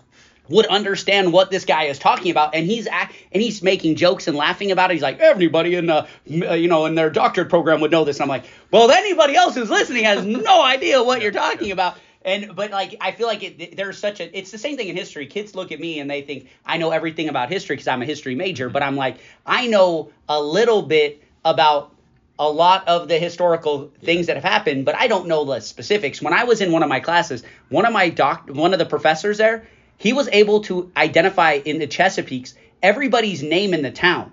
would 0.49 0.65
understand 0.65 1.31
what 1.31 1.51
this 1.51 1.63
guy 1.63 1.83
is 1.83 1.99
talking 1.99 2.31
about. 2.31 2.55
And 2.55 2.65
he's 2.65 2.87
and 2.87 3.41
he's 3.41 3.61
making 3.61 3.95
jokes 3.95 4.27
and 4.27 4.35
laughing 4.35 4.71
about 4.71 4.89
it. 4.89 4.95
He's 4.95 5.03
like 5.03 5.19
everybody 5.19 5.75
in 5.75 5.89
uh, 5.89 6.07
you 6.25 6.67
know 6.67 6.85
in 6.85 6.95
their 6.95 7.09
doctorate 7.09 7.49
program 7.49 7.81
would 7.81 7.91
know 7.91 8.03
this. 8.03 8.17
And 8.17 8.23
i'm 8.23 8.29
like 8.29 8.45
well 8.71 8.89
anybody 8.91 9.35
else 9.35 9.55
who's 9.55 9.69
listening 9.69 10.03
has 10.05 10.25
no 10.25 10.63
idea 10.63 11.01
what 11.01 11.21
you're 11.21 11.31
talking 11.31 11.71
about. 11.71 11.97
And 12.23 12.55
but 12.55 12.71
like 12.71 12.95
i 12.99 13.11
feel 13.11 13.27
like 13.27 13.43
it, 13.43 13.77
there's 13.77 13.97
such 13.97 14.19
a 14.19 14.37
it's 14.37 14.51
the 14.51 14.57
same 14.57 14.75
thing 14.75 14.87
in 14.87 14.97
history. 14.97 15.27
Kids 15.27 15.55
look 15.55 15.71
at 15.71 15.79
me 15.79 15.99
and 15.99 16.09
they 16.09 16.23
think 16.23 16.49
i 16.65 16.77
know 16.77 16.91
everything 16.91 17.29
about 17.29 17.49
history 17.49 17.75
because 17.75 17.87
i'm 17.87 18.01
a 18.01 18.05
history 18.05 18.35
major. 18.35 18.69
But 18.69 18.83
i'm 18.83 18.95
like 18.95 19.19
i 19.45 19.67
know 19.67 20.11
a 20.27 20.41
little 20.41 20.81
bit 20.81 21.23
about 21.45 21.95
a 22.39 22.49
lot 22.49 22.87
of 22.87 23.09
the 23.09 23.19
historical 23.19 23.91
things 24.01 24.27
that 24.27 24.37
have 24.37 24.45
happened, 24.45 24.85
but 24.85 24.95
I 24.95 25.07
don't 25.07 25.27
know 25.27 25.43
the 25.43 25.59
specifics. 25.59 26.21
When 26.21 26.33
I 26.33 26.45
was 26.45 26.61
in 26.61 26.71
one 26.71 26.83
of 26.83 26.89
my 26.89 27.01
classes, 27.01 27.43
one 27.67 27.85
of 27.85 27.91
my 27.91 28.09
doc, 28.09 28.49
one 28.49 28.71
of 28.73 28.79
the 28.79 28.85
professors 28.85 29.37
there, 29.37 29.67
he 29.97 30.13
was 30.13 30.29
able 30.31 30.61
to 30.61 30.89
identify 30.95 31.53
in 31.53 31.79
the 31.79 31.87
Chesapeake's 31.87 32.53
everybody's 32.81 33.43
name 33.43 33.73
in 33.73 33.81
the 33.81 33.91
town 33.91 34.31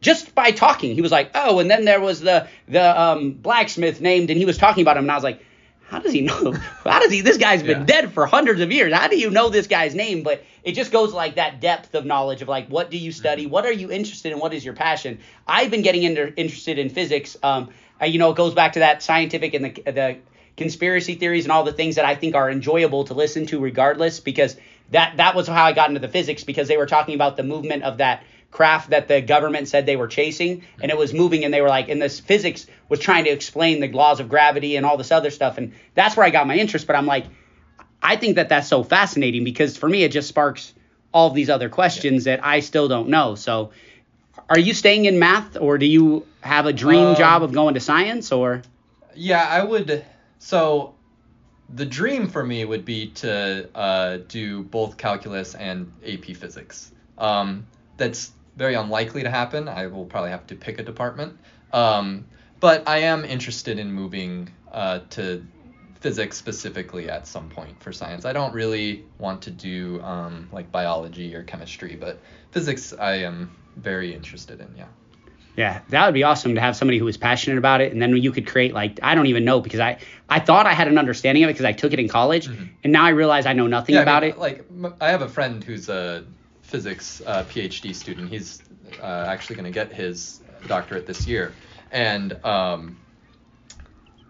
just 0.00 0.34
by 0.34 0.52
talking. 0.52 0.94
He 0.94 1.02
was 1.02 1.10
like, 1.10 1.32
"Oh, 1.34 1.58
and 1.58 1.68
then 1.68 1.84
there 1.84 2.00
was 2.00 2.20
the 2.20 2.46
the 2.68 3.00
um, 3.00 3.32
blacksmith 3.32 4.00
named," 4.00 4.30
and 4.30 4.38
he 4.38 4.44
was 4.44 4.56
talking 4.56 4.82
about 4.82 4.96
him, 4.96 5.04
and 5.04 5.10
I 5.10 5.16
was 5.16 5.24
like, 5.24 5.42
"How 5.88 5.98
does 5.98 6.12
he 6.12 6.20
know? 6.22 6.52
How 6.84 7.00
does 7.00 7.10
he? 7.10 7.20
This 7.20 7.36
guy's 7.38 7.62
been 7.62 7.80
Yeah. 7.80 7.84
dead 7.84 8.12
for 8.12 8.26
hundreds 8.26 8.60
of 8.60 8.70
years. 8.70 8.92
How 8.92 9.08
do 9.08 9.18
you 9.18 9.30
know 9.30 9.48
this 9.48 9.66
guy's 9.66 9.94
name?" 9.94 10.22
But 10.22 10.42
it 10.64 10.72
just 10.72 10.92
goes 10.92 11.12
like 11.12 11.36
that 11.36 11.60
depth 11.60 11.94
of 11.94 12.04
knowledge 12.04 12.42
of 12.42 12.48
like, 12.48 12.68
what 12.68 12.90
do 12.90 12.98
you 12.98 13.10
study? 13.12 13.46
What 13.46 13.64
are 13.64 13.72
you 13.72 13.90
interested 13.90 14.32
in? 14.32 14.38
What 14.38 14.52
is 14.52 14.64
your 14.64 14.74
passion? 14.74 15.18
I've 15.46 15.70
been 15.70 15.82
getting 15.82 16.02
into, 16.02 16.34
interested 16.36 16.78
in 16.78 16.90
physics. 16.90 17.36
Um, 17.42 17.70
uh, 18.00 18.04
you 18.06 18.18
know, 18.18 18.30
it 18.30 18.36
goes 18.36 18.54
back 18.54 18.74
to 18.74 18.80
that 18.80 19.02
scientific 19.02 19.54
and 19.54 19.64
the 19.64 19.82
the 19.90 20.16
conspiracy 20.56 21.14
theories 21.14 21.44
and 21.44 21.52
all 21.52 21.64
the 21.64 21.72
things 21.72 21.94
that 21.96 22.04
I 22.04 22.14
think 22.16 22.34
are 22.34 22.50
enjoyable 22.50 23.04
to 23.04 23.14
listen 23.14 23.46
to 23.46 23.60
regardless 23.60 24.20
because 24.20 24.56
that 24.90 25.16
that 25.16 25.34
was 25.34 25.46
how 25.46 25.64
I 25.64 25.72
got 25.72 25.88
into 25.88 26.00
the 26.00 26.08
physics 26.08 26.44
because 26.44 26.68
they 26.68 26.76
were 26.76 26.86
talking 26.86 27.14
about 27.14 27.36
the 27.36 27.44
movement 27.44 27.84
of 27.84 27.98
that 27.98 28.24
craft 28.50 28.90
that 28.90 29.06
the 29.08 29.20
government 29.20 29.68
said 29.68 29.86
they 29.86 29.96
were 29.96 30.08
chasing 30.08 30.62
and 30.82 30.90
it 30.90 30.96
was 30.96 31.12
moving 31.12 31.44
and 31.44 31.52
they 31.54 31.60
were 31.60 31.68
like 31.68 31.88
in 31.88 31.98
this 31.98 32.18
physics 32.18 32.66
was 32.88 33.00
trying 33.00 33.24
to 33.24 33.30
explain 33.30 33.80
the 33.80 33.88
laws 33.88 34.20
of 34.20 34.28
gravity 34.28 34.76
and 34.76 34.86
all 34.86 34.96
this 34.96 35.12
other 35.12 35.30
stuff 35.30 35.58
and 35.58 35.72
that's 35.94 36.16
where 36.16 36.26
I 36.26 36.30
got 36.30 36.46
my 36.46 36.56
interest 36.56 36.86
but 36.86 36.96
I'm 36.96 37.06
like 37.06 37.26
I 38.02 38.16
think 38.16 38.36
that 38.36 38.48
that's 38.48 38.68
so 38.68 38.82
fascinating 38.82 39.44
because 39.44 39.76
for 39.76 39.88
me 39.88 40.04
it 40.04 40.12
just 40.12 40.28
sparks 40.28 40.72
all 41.12 41.30
these 41.30 41.50
other 41.50 41.68
questions 41.68 42.24
that 42.24 42.44
I 42.44 42.60
still 42.60 42.88
don't 42.88 43.08
know 43.08 43.34
so 43.34 43.70
are 44.48 44.58
you 44.58 44.72
staying 44.72 45.04
in 45.04 45.18
math 45.18 45.56
or 45.56 45.78
do 45.78 45.86
you 45.86 46.26
have 46.40 46.66
a 46.66 46.72
dream 46.72 47.08
Um, 47.08 47.16
job 47.16 47.42
of 47.42 47.52
going 47.52 47.74
to 47.74 47.80
science 47.80 48.32
or 48.32 48.62
Yeah, 49.14 49.44
I 49.46 49.62
would. 49.62 50.04
So, 50.38 50.94
the 51.74 51.84
dream 51.84 52.28
for 52.28 52.44
me 52.44 52.64
would 52.64 52.84
be 52.84 53.08
to 53.08 53.68
uh, 53.74 54.18
do 54.28 54.62
both 54.62 54.96
calculus 54.96 55.54
and 55.54 55.92
AP 56.06 56.36
physics. 56.36 56.92
Um, 57.18 57.66
that's 57.96 58.30
very 58.56 58.74
unlikely 58.74 59.24
to 59.24 59.30
happen. 59.30 59.68
I 59.68 59.88
will 59.88 60.06
probably 60.06 60.30
have 60.30 60.46
to 60.46 60.54
pick 60.54 60.78
a 60.78 60.82
department. 60.82 61.36
Um, 61.72 62.24
but 62.60 62.88
I 62.88 62.98
am 62.98 63.24
interested 63.24 63.78
in 63.78 63.92
moving 63.92 64.50
uh, 64.72 65.00
to 65.10 65.44
physics 66.00 66.36
specifically 66.36 67.10
at 67.10 67.26
some 67.26 67.48
point 67.48 67.80
for 67.82 67.92
science. 67.92 68.24
I 68.24 68.32
don't 68.32 68.54
really 68.54 69.04
want 69.18 69.42
to 69.42 69.50
do 69.50 70.00
um, 70.02 70.48
like 70.52 70.70
biology 70.70 71.34
or 71.34 71.42
chemistry, 71.42 71.96
but 71.96 72.20
physics 72.52 72.92
I 72.92 73.14
am 73.14 73.50
very 73.76 74.14
interested 74.14 74.60
in. 74.60 74.68
Yeah. 74.76 74.86
Yeah, 75.56 75.80
that 75.88 76.06
would 76.06 76.14
be 76.14 76.22
awesome 76.22 76.54
to 76.54 76.60
have 76.60 76.76
somebody 76.76 76.98
who 76.98 77.04
was 77.04 77.16
passionate 77.16 77.58
about 77.58 77.80
it, 77.80 77.92
and 77.92 78.00
then 78.00 78.16
you 78.16 78.30
could 78.30 78.46
create 78.46 78.72
like 78.74 79.00
I 79.02 79.16
don't 79.16 79.26
even 79.26 79.44
know 79.44 79.60
because 79.60 79.80
I 79.80 79.98
I 80.28 80.38
thought 80.38 80.66
I 80.66 80.72
had 80.72 80.86
an 80.86 80.98
understanding 80.98 81.42
of 81.42 81.50
it 81.50 81.54
because 81.54 81.64
I 81.64 81.72
took 81.72 81.92
it 81.92 81.98
in 81.98 82.08
college, 82.08 82.46
and 82.46 82.92
now 82.92 83.04
I 83.04 83.08
realize 83.08 83.44
I 83.44 83.54
know 83.54 83.66
nothing 83.66 83.96
Mm-hmm. 83.96 84.06
Yeah, 84.06 84.14
I 84.14 84.18
about 84.18 84.22
mean, 84.22 84.30
it. 84.30 84.38
Like 84.38 85.00
I 85.00 85.10
have 85.10 85.22
a 85.22 85.28
friend 85.28 85.64
who's 85.64 85.88
a 85.88 86.24
physics 86.62 87.20
uh, 87.26 87.42
PhD 87.44 87.92
student. 87.92 88.28
He's 88.30 88.62
uh, 89.02 89.24
actually 89.26 89.56
going 89.56 89.64
to 89.64 89.72
get 89.72 89.92
his 89.92 90.40
doctorate 90.68 91.06
this 91.06 91.26
year, 91.26 91.52
and 91.90 92.44
um, 92.44 92.98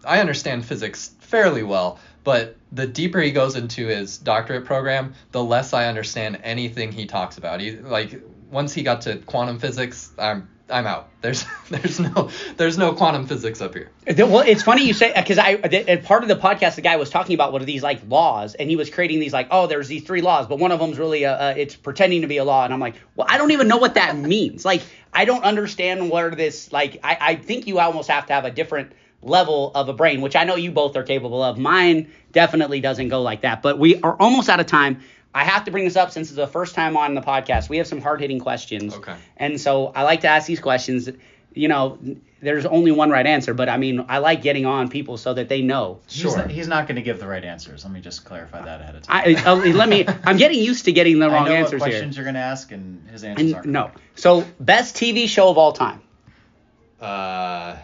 I 0.05 0.19
understand 0.19 0.65
physics 0.65 1.15
fairly 1.19 1.63
well. 1.63 1.99
But 2.23 2.57
the 2.71 2.85
deeper 2.85 3.19
he 3.19 3.31
goes 3.31 3.55
into 3.55 3.87
his 3.87 4.17
doctorate 4.17 4.65
program, 4.65 5.13
the 5.31 5.43
less 5.43 5.73
I 5.73 5.87
understand 5.87 6.39
anything 6.43 6.91
he 6.91 7.05
talks 7.05 7.37
about. 7.37 7.59
He 7.59 7.77
like 7.77 8.21
once 8.51 8.73
he 8.73 8.83
got 8.83 9.01
to 9.01 9.17
quantum 9.17 9.59
physics, 9.59 10.11
I'm 10.17 10.49
I'm 10.69 10.85
out. 10.85 11.09
There's 11.21 11.45
there's 11.69 11.99
no 11.99 12.29
there's 12.57 12.77
no 12.77 12.93
quantum 12.93 13.27
physics 13.27 13.61
up 13.61 13.73
here. 13.73 13.89
Well, 14.17 14.39
it's 14.39 14.63
funny 14.63 14.85
you 14.85 14.93
say 14.93 15.13
because 15.15 15.37
I 15.37 15.55
part 15.97 16.23
of 16.23 16.29
the 16.29 16.35
podcast 16.35 16.75
the 16.75 16.81
guy 16.81 16.95
was 16.97 17.09
talking 17.09 17.33
about 17.33 17.51
what 17.51 17.61
are 17.61 17.65
these 17.65 17.83
like 17.83 18.01
laws, 18.07 18.55
and 18.55 18.69
he 18.69 18.75
was 18.75 18.89
creating 18.89 19.19
these 19.19 19.33
like 19.33 19.47
oh 19.51 19.67
there's 19.67 19.87
these 19.87 20.03
three 20.03 20.21
laws, 20.21 20.47
but 20.47 20.59
one 20.59 20.71
of 20.71 20.79
them's 20.79 20.97
really 20.97 21.23
a, 21.23 21.33
uh, 21.33 21.53
it's 21.57 21.75
pretending 21.75 22.21
to 22.21 22.27
be 22.27 22.37
a 22.37 22.43
law, 22.43 22.63
and 22.63 22.73
I'm 22.73 22.79
like 22.79 22.95
well 23.15 23.27
I 23.29 23.37
don't 23.37 23.51
even 23.51 23.67
know 23.67 23.77
what 23.77 23.95
that 23.95 24.15
means. 24.15 24.65
Like 24.65 24.81
I 25.13 25.25
don't 25.25 25.43
understand 25.43 26.09
where 26.09 26.29
this 26.31 26.71
like 26.71 26.99
I 27.03 27.17
I 27.19 27.35
think 27.35 27.67
you 27.67 27.79
almost 27.79 28.09
have 28.09 28.27
to 28.27 28.33
have 28.33 28.45
a 28.45 28.51
different 28.51 28.93
level 29.21 29.71
of 29.75 29.89
a 29.89 29.93
brain, 29.93 30.21
which 30.21 30.35
I 30.35 30.43
know 30.43 30.55
you 30.55 30.71
both 30.71 30.95
are 30.95 31.03
capable 31.03 31.43
of. 31.43 31.57
Mine 31.57 32.11
definitely 32.31 32.79
doesn't 32.79 33.09
go 33.09 33.21
like 33.21 33.41
that, 33.41 33.61
but 33.61 33.77
we 33.77 33.99
are 34.01 34.15
almost 34.19 34.49
out 34.49 34.59
of 34.59 34.65
time. 34.65 35.01
I 35.33 35.43
have 35.43 35.65
to 35.65 35.71
bring 35.71 35.85
this 35.85 35.95
up 35.95 36.11
since 36.11 36.29
it's 36.29 36.35
the 36.37 36.47
first 36.47 36.73
time 36.75 36.97
on 36.97 37.13
the 37.13 37.21
podcast. 37.21 37.69
We 37.69 37.77
have 37.77 37.87
some 37.87 38.01
hard 38.01 38.19
hitting 38.21 38.39
questions. 38.39 38.95
Okay. 38.95 39.15
And 39.37 39.61
so 39.61 39.87
I 39.87 40.03
like 40.03 40.21
to 40.21 40.27
ask 40.27 40.47
these 40.47 40.59
questions. 40.59 41.09
You 41.53 41.67
know, 41.67 41.97
there's 42.41 42.65
only 42.65 42.91
one 42.91 43.09
right 43.09 43.25
answer, 43.25 43.53
but 43.53 43.69
I 43.69 43.77
mean, 43.77 44.05
I 44.07 44.19
like 44.19 44.41
getting 44.41 44.65
on 44.65 44.89
people 44.89 45.17
so 45.17 45.33
that 45.33 45.49
they 45.49 45.61
know. 45.61 45.99
He's 46.07 46.21
Sure. 46.21 46.37
not, 46.37 46.49
he's 46.49 46.67
not 46.67 46.87
going 46.87 46.95
to 46.95 47.01
give 47.01 47.19
the 47.19 47.27
right 47.27 47.43
answers. 47.43 47.83
Let 47.83 47.91
me 47.93 48.01
just 48.01 48.23
clarify 48.25 48.63
that 48.63 48.81
ahead 48.81 48.95
of 48.95 49.03
time. 49.03 49.35
I, 49.37 49.43
uh, 49.45 49.55
let 49.55 49.89
me. 49.89 50.05
I'm 50.23 50.37
getting 50.37 50.59
used 50.59 50.85
to 50.85 50.91
getting 50.91 51.19
the 51.19 51.25
I 51.27 51.33
wrong 51.33 51.45
know 51.45 51.51
what 51.51 51.59
answers 51.59 51.81
here. 51.83 51.91
questions 51.91 52.15
you're 52.17 52.23
going 52.25 52.35
to 52.35 52.39
ask, 52.41 52.71
and 52.71 53.07
his 53.09 53.23
answers 53.23 53.45
And 53.47 53.55
aren't. 53.55 53.67
no. 53.67 53.91
So 54.15 54.45
best 54.59 54.95
TV 54.95 55.27
show 55.27 55.49
of 55.49 55.57
all 55.57 55.73
time. 55.73 56.01
Uh, 57.01 57.75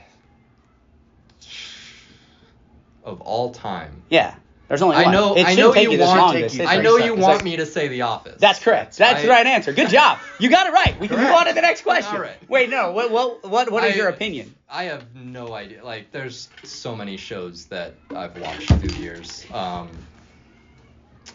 of 3.03 3.21
all 3.21 3.51
time. 3.53 4.03
Yeah. 4.10 4.36
There's 4.67 4.82
only 4.82 4.95
I 4.95 5.04
one. 5.04 5.12
know- 5.13 5.36
It 5.36 5.45
I 5.45 5.54
know 5.54 5.73
take 5.73 5.84
you 5.84 5.91
you 5.91 5.99
want- 5.99 6.19
long 6.19 6.34
take 6.34 6.54
you- 6.54 6.65
I 6.65 6.78
know 6.82 6.95
you 6.97 7.04
seconds. 7.10 7.21
want 7.21 7.43
me 7.43 7.58
to 7.58 7.65
say 7.67 7.88
The 7.88 8.01
Office. 8.01 8.39
That's 8.39 8.58
correct. 8.60 8.97
That's 8.97 9.21
the 9.21 9.28
right 9.30 9.45
answer. 9.45 9.73
Good 9.73 9.89
job. 9.89 10.17
You 10.39 10.49
got 10.49 10.65
it 10.67 10.71
right. 10.73 10.99
We 10.99 11.08
can 11.08 11.19
move 11.19 11.30
on 11.30 11.45
to 11.45 11.54
the 11.54 11.62
next 11.62 11.82
question. 11.82 12.15
All 12.15 12.21
right. 12.21 12.38
Wait, 12.49 12.69
no. 12.69 12.91
What 12.91 13.12
what 13.12 13.47
what, 13.47 13.71
what 13.71 13.84
is 13.84 13.93
I- 13.93 13.97
your 13.97 14.10
opinion? 14.10 14.54
I 14.69 14.86
have 14.86 15.04
no 15.15 15.54
idea. 15.54 15.86
Like, 15.86 16.12
there's 16.12 16.49
so 16.63 16.95
many 16.95 17.17
shows 17.17 17.65
that 17.65 17.93
I've 18.15 18.36
watched 18.39 18.67
through 18.73 18.89
the 18.89 18.99
years. 18.99 19.45
Um, 19.54 19.89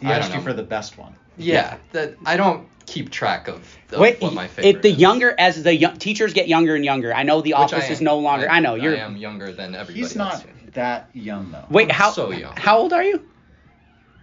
He 0.01 0.07
I 0.07 0.17
asked 0.17 0.33
you 0.33 0.41
for 0.41 0.53
the 0.53 0.63
best 0.63 0.97
one. 0.97 1.15
yeah, 1.37 1.77
that 1.93 2.15
I 2.25 2.35
don't 2.37 2.67
keep 2.85 3.09
track 3.09 3.47
of, 3.47 3.61
of 3.93 3.99
Wait, 3.99 4.19
what 4.21 4.33
my 4.33 4.47
favorite. 4.47 4.75
if 4.77 4.81
the 4.81 4.89
is. 4.91 4.97
younger 4.97 5.33
as 5.37 5.63
the 5.63 5.73
young, 5.75 5.97
teachers 5.97 6.33
get 6.33 6.49
younger 6.49 6.75
and 6.75 6.83
younger. 6.83 7.13
I 7.13 7.23
know 7.23 7.39
the 7.41 7.51
Which 7.51 7.57
I 7.73 7.77
office 7.77 7.89
is 7.89 8.01
no 8.01 8.17
longer. 8.19 8.49
I, 8.49 8.59
know 8.59 8.75
you're. 8.75 8.95
I 8.95 8.99
am 8.99 9.15
younger 9.15 9.53
than 9.53 9.75
everybody 9.75 9.99
He's 9.99 10.15
else. 10.17 10.43
not 10.43 10.45
that 10.73 11.09
young 11.13 11.51
though. 11.51 11.65
Wait, 11.69 11.89
I'm 11.89 11.95
how 11.95 12.11
so 12.11 12.31
young. 12.31 12.53
how 12.55 12.77
old 12.79 12.93
are 12.93 13.03
you? 13.03 13.25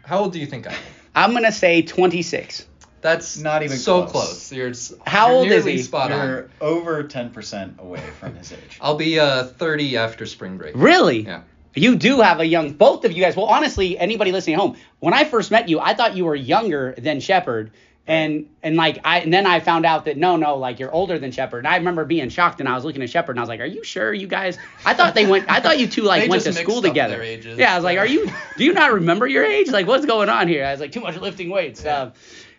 How 0.05 0.21
old 0.21 0.33
do 0.33 0.39
you 0.41 0.47
think 0.47 0.67
I 0.67 0.73
am? 0.73 0.79
I'm 1.15 1.33
gonna 1.33 1.53
say 1.53 1.83
26. 1.83 2.67
That's 3.01 3.39
Not 3.39 3.63
even 3.63 3.77
so 3.77 4.03
close. 4.07 4.51
close. 4.51 4.53
You're 4.53 4.73
How 5.07 5.29
you're 5.29 5.37
old 5.37 5.49
is 5.51 5.65
he? 5.65 5.79
Spot. 5.83 6.11
You're 6.11 6.51
over 6.61 7.05
10% 7.05 7.79
away 7.79 8.03
from 8.19 8.35
his 8.35 8.53
age. 8.53 8.79
I'll 8.81 8.97
be 8.97 9.21
uh 9.21 9.45
30 9.45 9.97
after 9.97 10.27
spring 10.27 10.57
break. 10.59 10.73
Really? 10.77 11.23
Yeah. 11.23 11.43
You 11.75 11.95
do 11.95 12.21
have 12.23 12.41
a 12.41 12.45
young, 12.47 12.73
both 12.73 13.05
of 13.05 13.13
you 13.13 13.23
guys. 13.23 13.37
Well, 13.37 13.47
honestly, 13.47 13.97
anybody 13.97 14.33
listening 14.33 14.55
at 14.55 14.61
home, 14.61 14.77
when 14.99 15.15
I 15.15 15.23
first 15.25 15.53
met 15.53 15.69
you, 15.69 15.79
I 15.79 15.95
thought 15.95 16.17
you 16.17 16.25
were 16.25 16.35
younger 16.35 16.95
than 16.99 17.21
Shepard, 17.21 17.71
and 18.09 18.49
and 18.63 18.75
like 18.75 18.99
I, 19.05 19.21
and 19.21 19.33
then 19.33 19.47
I 19.47 19.61
found 19.61 19.85
out 19.85 20.07
that 20.07 20.17
no, 20.17 20.37
no, 20.37 20.57
like 20.57 20.81
you're 20.81 20.91
older 20.91 21.19
than 21.19 21.31
Shepard. 21.31 21.67
I 21.67 21.77
remember 21.77 22.07
being 22.07 22.31
shocked, 22.31 22.59
and 22.59 22.69
I 22.69 22.75
was 22.75 22.85
looking 22.85 23.03
at 23.03 23.11
Shepard, 23.11 23.37
and 23.37 23.41
I 23.41 23.43
was 23.43 23.51
like, 23.51 23.61
"Are 23.61 23.67
you 23.67 23.85
sure, 23.85 24.15
you 24.15 24.27
guys?" 24.27 24.59
I 24.87 24.95
thought 24.95 25.15
they 25.15 25.27
went, 25.27 25.49
I 25.51 25.61
thought 25.61 25.79
you 25.79 25.87
two 25.87 26.03
like 26.03 26.23
They 26.23 26.29
went 26.29 26.43
to 26.43 26.49
just 26.49 26.59
school 26.59 26.77
mixed 26.77 26.87
up 26.87 26.91
together. 26.91 27.15
their 27.17 27.23
ages. 27.23 27.59
Yeah, 27.59 27.73
I 27.73 27.77
was 27.77 27.85
like, 27.85 27.99
"Are 27.99 28.07
you? 28.07 28.31
Do 28.57 28.65
you 28.65 28.73
not 28.73 28.95
remember 28.95 29.27
your 29.27 29.45
age? 29.45 29.69
Like, 29.69 29.87
what's 29.87 30.07
going 30.07 30.31
on 30.31 30.49
here?" 30.49 30.65
I 30.65 30.73
was 30.73 30.81
like, 30.81 30.91
"Too 30.91 31.01
much 31.01 31.19
lifting 31.19 31.51
weights." 31.51 31.85
Um, 31.85 32.13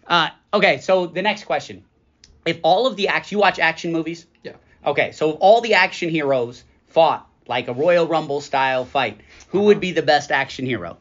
uh, 0.08 0.30
okay, 0.54 0.78
so 0.78 1.08
the 1.08 1.24
next 1.24 1.46
question: 1.46 1.84
If 2.46 2.60
all 2.62 2.86
of 2.86 2.96
the 2.96 3.08
action, 3.08 3.36
you 3.36 3.42
watch 3.42 3.58
action 3.58 3.92
movies? 3.92 4.28
Yeah. 4.44 4.54
Okay, 4.86 5.12
so 5.14 5.32
if 5.32 5.38
all 5.40 5.62
the 5.62 5.74
action 5.74 6.10
heroes 6.10 6.64
fought 6.88 7.28
like 7.48 7.68
a 7.68 7.74
Royal 7.74 8.08
Rumble 8.08 8.42
style 8.42 8.86
fight, 8.86 9.20
who 9.48 9.62
would 9.64 9.80
be 9.80 9.92
the 9.94 10.04
best 10.04 10.32
action 10.32 10.68
hero? 10.68 10.98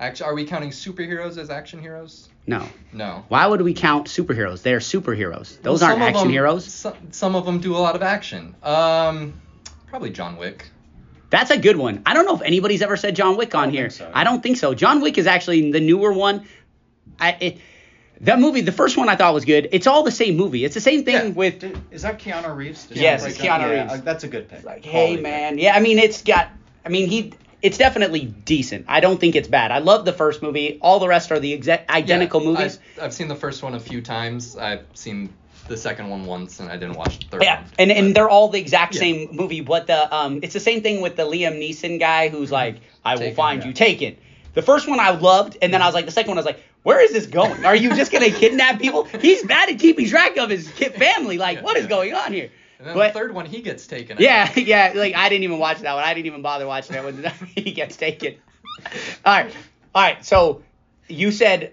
Actually, 0.00 0.26
are 0.30 0.34
we 0.34 0.44
counting 0.44 0.70
superheroes 0.70 1.38
as 1.38 1.50
action 1.50 1.80
heroes? 1.80 2.28
No. 2.46 2.66
No. 2.92 3.24
Why 3.28 3.46
would 3.46 3.60
we 3.62 3.74
count 3.74 4.06
superheroes? 4.06 4.62
They're 4.62 4.78
superheroes. 4.78 5.60
Those 5.62 5.80
Well, 5.82 5.90
aren't 5.90 5.98
some 5.98 6.02
of 6.02 6.08
action 6.08 6.22
them- 6.28 6.32
heroes. 6.32 6.64
Some, 6.66 6.94
some 7.10 7.34
of 7.36 7.44
them 7.44 7.58
do 7.60 7.74
a 7.74 7.78
lot 7.78 7.96
of 7.96 8.02
action. 8.02 8.54
Um, 8.62 9.40
probably 9.88 10.10
John 10.10 10.36
Wick. 10.36 10.68
That's 11.30 11.50
a 11.50 11.58
good 11.58 11.76
one. 11.76 12.02
I 12.06 12.14
don't 12.14 12.24
know 12.24 12.36
if 12.36 12.42
anybody's 12.42 12.80
ever 12.80 12.96
said 12.96 13.14
John 13.16 13.36
Wick 13.36 13.54
on 13.54 13.64
don't 13.64 13.74
here. 13.74 13.90
so. 13.90 14.10
I 14.14 14.24
don't 14.24 14.42
think 14.42 14.56
so. 14.56 14.72
John 14.72 15.00
Wick 15.00 15.18
is 15.18 15.26
actually 15.26 15.72
the 15.72 15.80
newer 15.80 16.12
one. 16.12 16.46
I 17.20 17.32
it, 17.40 17.58
that 18.22 18.40
movie, 18.40 18.62
the 18.62 18.72
first 18.72 18.96
one 18.96 19.08
I 19.08 19.16
thought 19.16 19.34
was 19.34 19.44
good. 19.44 19.68
It's 19.72 19.86
all 19.86 20.02
the 20.04 20.10
same 20.10 20.36
movie. 20.36 20.64
It's 20.64 20.74
the 20.74 20.80
same 20.80 21.04
thing 21.04 21.14
Yeah. 21.14 21.28
with 21.34 21.58
Did, 21.60 21.78
is 21.90 22.02
that 22.02 22.18
Keanu 22.18 22.56
Reeves? 22.56 22.86
Did 22.86 22.96
Yes, 22.96 23.24
it's 23.26 23.36
Keanu 23.38 23.42
yeah, 23.42 23.82
Reeves. 23.82 23.92
uh, 23.92 23.96
that's 24.02 24.24
a 24.24 24.28
good 24.28 24.48
pick. 24.48 24.64
like, 24.64 24.84
hey 24.84 24.90
Quality 24.90 25.14
pick. 25.16 25.22
man, 25.22 25.58
yeah. 25.58 25.74
I 25.76 25.80
mean, 25.80 25.98
it's 25.98 26.22
got. 26.22 26.48
I 26.86 26.88
mean, 26.88 27.08
he. 27.08 27.34
It's 27.60 27.76
definitely 27.78 28.24
decent. 28.24 28.84
I 28.88 29.00
don't 29.00 29.18
think 29.18 29.34
it's 29.34 29.48
bad. 29.48 29.72
I 29.72 29.78
love 29.78 30.04
the 30.04 30.12
first 30.12 30.42
movie. 30.42 30.78
All 30.80 31.00
the 31.00 31.08
rest 31.08 31.32
are 31.32 31.40
the 31.40 31.52
exact 31.52 31.90
identical 31.90 32.40
Yeah, 32.40 32.46
movies. 32.48 32.78
I've, 32.96 33.04
I've 33.04 33.14
seen 33.14 33.26
the 33.28 33.34
first 33.34 33.62
one 33.62 33.74
a 33.74 33.80
few 33.80 34.00
times. 34.00 34.56
I've 34.56 34.84
seen 34.94 35.32
the 35.66 35.76
second 35.76 36.08
one 36.08 36.24
once, 36.24 36.60
and 36.60 36.70
I 36.70 36.76
didn't 36.76 36.94
watch 36.96 37.18
the 37.18 37.26
third 37.26 37.42
Yeah, 37.42 37.60
one. 37.62 37.70
and, 37.78 37.90
and 37.90 38.14
they're 38.14 38.28
all 38.30 38.48
the 38.48 38.60
exact 38.60 38.94
Yeah. 38.94 39.00
same 39.00 39.28
movie, 39.32 39.60
but 39.60 39.86
the 39.88 40.14
um, 40.14 40.40
it's 40.42 40.54
the 40.54 40.60
same 40.60 40.82
thing 40.82 41.00
with 41.00 41.16
the 41.16 41.24
Liam 41.24 41.58
Neeson 41.58 41.98
guy 41.98 42.28
who's 42.28 42.52
like, 42.52 42.76
I 43.04 43.14
will 43.14 43.20
Taken, 43.22 43.34
find 43.36 43.60
yeah. 43.62 43.66
you, 43.68 43.72
take 43.74 44.02
it. 44.02 44.18
The 44.54 44.62
first 44.62 44.88
one 44.88 44.98
I 45.00 45.10
loved, 45.10 45.58
and 45.60 45.72
then 45.74 45.82
I 45.82 45.86
was 45.86 45.94
like, 45.94 46.06
the 46.06 46.10
second 46.12 46.30
one 46.30 46.38
I 46.38 46.40
was 46.40 46.46
like, 46.46 46.62
where 46.84 47.04
is 47.04 47.12
this 47.12 47.26
going? 47.26 47.64
Are 47.66 47.76
you 47.76 47.94
just 47.94 48.12
gonna 48.12 48.30
kidnap 48.30 48.80
people? 48.80 49.04
He's 49.20 49.42
bad 49.42 49.68
at 49.68 49.78
keeping 49.78 50.06
track 50.08 50.36
of 50.38 50.48
his 50.48 50.70
family. 50.70 51.38
Like, 51.38 51.62
what 51.62 51.76
is 51.76 51.86
going 51.86 52.14
on 52.14 52.32
here? 52.32 52.50
And 52.78 52.86
then 52.86 52.94
But 52.94 53.12
the 53.12 53.18
third 53.18 53.34
one, 53.34 53.46
he 53.46 53.60
gets 53.62 53.86
taken. 53.86 54.18
yeah, 54.20 54.46
out. 54.48 54.56
yeah, 54.56 54.92
like 54.94 55.14
I 55.14 55.28
didn't 55.28 55.44
even 55.44 55.58
watch 55.58 55.80
that 55.80 55.94
one. 55.94 56.04
I 56.04 56.14
didn't 56.14 56.26
even 56.26 56.42
bother 56.42 56.66
watching 56.66 56.92
that 56.94 57.04
one. 57.04 57.24
he 57.54 57.72
gets 57.72 57.96
taken. 57.96 58.36
All 59.24 59.34
right, 59.34 59.52
all 59.94 60.02
right. 60.02 60.24
So 60.24 60.62
you 61.08 61.32
said, 61.32 61.72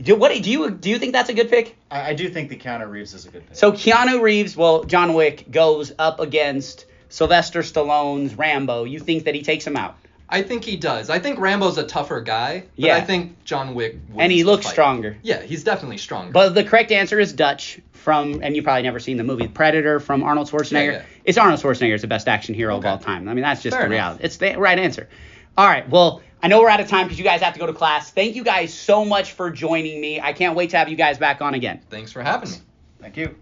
do, 0.00 0.16
what 0.16 0.32
do 0.32 0.38
you 0.38 0.70
do? 0.70 0.90
You 0.90 0.98
think 0.98 1.12
that's 1.12 1.28
a 1.28 1.34
good 1.34 1.50
pick? 1.50 1.76
I, 1.90 2.10
I 2.10 2.14
do 2.14 2.28
think 2.28 2.48
that 2.50 2.60
Keanu 2.60 2.88
Reeves 2.90 3.14
is 3.14 3.26
a 3.26 3.30
good 3.30 3.46
pick. 3.46 3.56
So 3.56 3.72
Keanu 3.72 4.22
Reeves, 4.22 4.56
well, 4.56 4.84
John 4.84 5.14
Wick 5.14 5.50
goes 5.50 5.92
up 5.98 6.20
against 6.20 6.86
Sylvester 7.08 7.60
Stallone's 7.60 8.34
Rambo. 8.34 8.84
You 8.84 9.00
think 9.00 9.24
that 9.24 9.34
he 9.34 9.42
takes 9.42 9.66
him 9.66 9.76
out? 9.76 9.96
I 10.30 10.42
think 10.42 10.64
he 10.64 10.76
does. 10.76 11.08
I 11.08 11.18
think 11.18 11.38
Rambo's 11.38 11.78
a 11.78 11.84
tougher 11.84 12.20
guy, 12.20 12.60
but 12.60 12.68
Yeah. 12.84 12.96
I 12.96 13.00
think 13.00 13.42
John 13.44 13.74
Wick 13.74 13.96
And 14.18 14.30
he 14.30 14.44
looks 14.44 14.64
fight. 14.66 14.72
stronger. 14.72 15.16
Yeah, 15.22 15.40
he's 15.42 15.64
definitely 15.64 15.96
stronger. 15.98 16.32
But 16.32 16.50
the 16.54 16.64
correct 16.64 16.92
answer 16.92 17.18
is 17.18 17.32
Dutch 17.32 17.80
from, 17.92 18.40
and 18.42 18.54
you've 18.54 18.64
probably 18.64 18.82
never 18.82 19.00
seen 19.00 19.16
the 19.16 19.24
movie 19.24 19.48
Predator 19.48 20.00
from 20.00 20.22
Arnold 20.22 20.50
Schwarzenegger. 20.50 20.86
Yeah, 20.86 20.98
yeah. 20.98 21.02
It's 21.24 21.38
Arnold 21.38 21.60
Schwarzenegger 21.60 21.94
is 21.94 22.02
the 22.02 22.08
best 22.08 22.28
action 22.28 22.54
hero 22.54 22.76
of 22.76 22.84
all 22.84 22.98
time. 22.98 23.28
I 23.28 23.34
mean, 23.34 23.42
that's 23.42 23.62
just 23.62 23.76
Fair 23.76 23.88
the 23.88 23.94
enough. 23.94 24.18
reality. 24.20 24.24
It's 24.24 24.36
the 24.36 24.54
right 24.58 24.78
answer. 24.78 25.08
All 25.56 25.66
right. 25.66 25.88
Well, 25.88 26.20
I 26.42 26.48
know 26.48 26.60
we're 26.60 26.68
out 26.68 26.80
of 26.80 26.88
time 26.88 27.06
because 27.06 27.18
you 27.18 27.24
guys 27.24 27.40
have 27.40 27.54
to 27.54 27.58
go 27.58 27.66
to 27.66 27.72
class. 27.72 28.10
Thank 28.10 28.36
you 28.36 28.44
guys 28.44 28.72
so 28.72 29.04
much 29.04 29.32
for 29.32 29.50
joining 29.50 30.00
me. 30.00 30.20
I 30.20 30.32
can't 30.32 30.54
wait 30.54 30.70
to 30.70 30.76
have 30.76 30.88
you 30.88 30.96
guys 30.96 31.18
back 31.18 31.40
on 31.40 31.54
again. 31.54 31.80
Thanks 31.90 32.12
for 32.12 32.22
having 32.22 32.50
me. 32.50 32.56
Thank 33.00 33.16
you. 33.16 33.34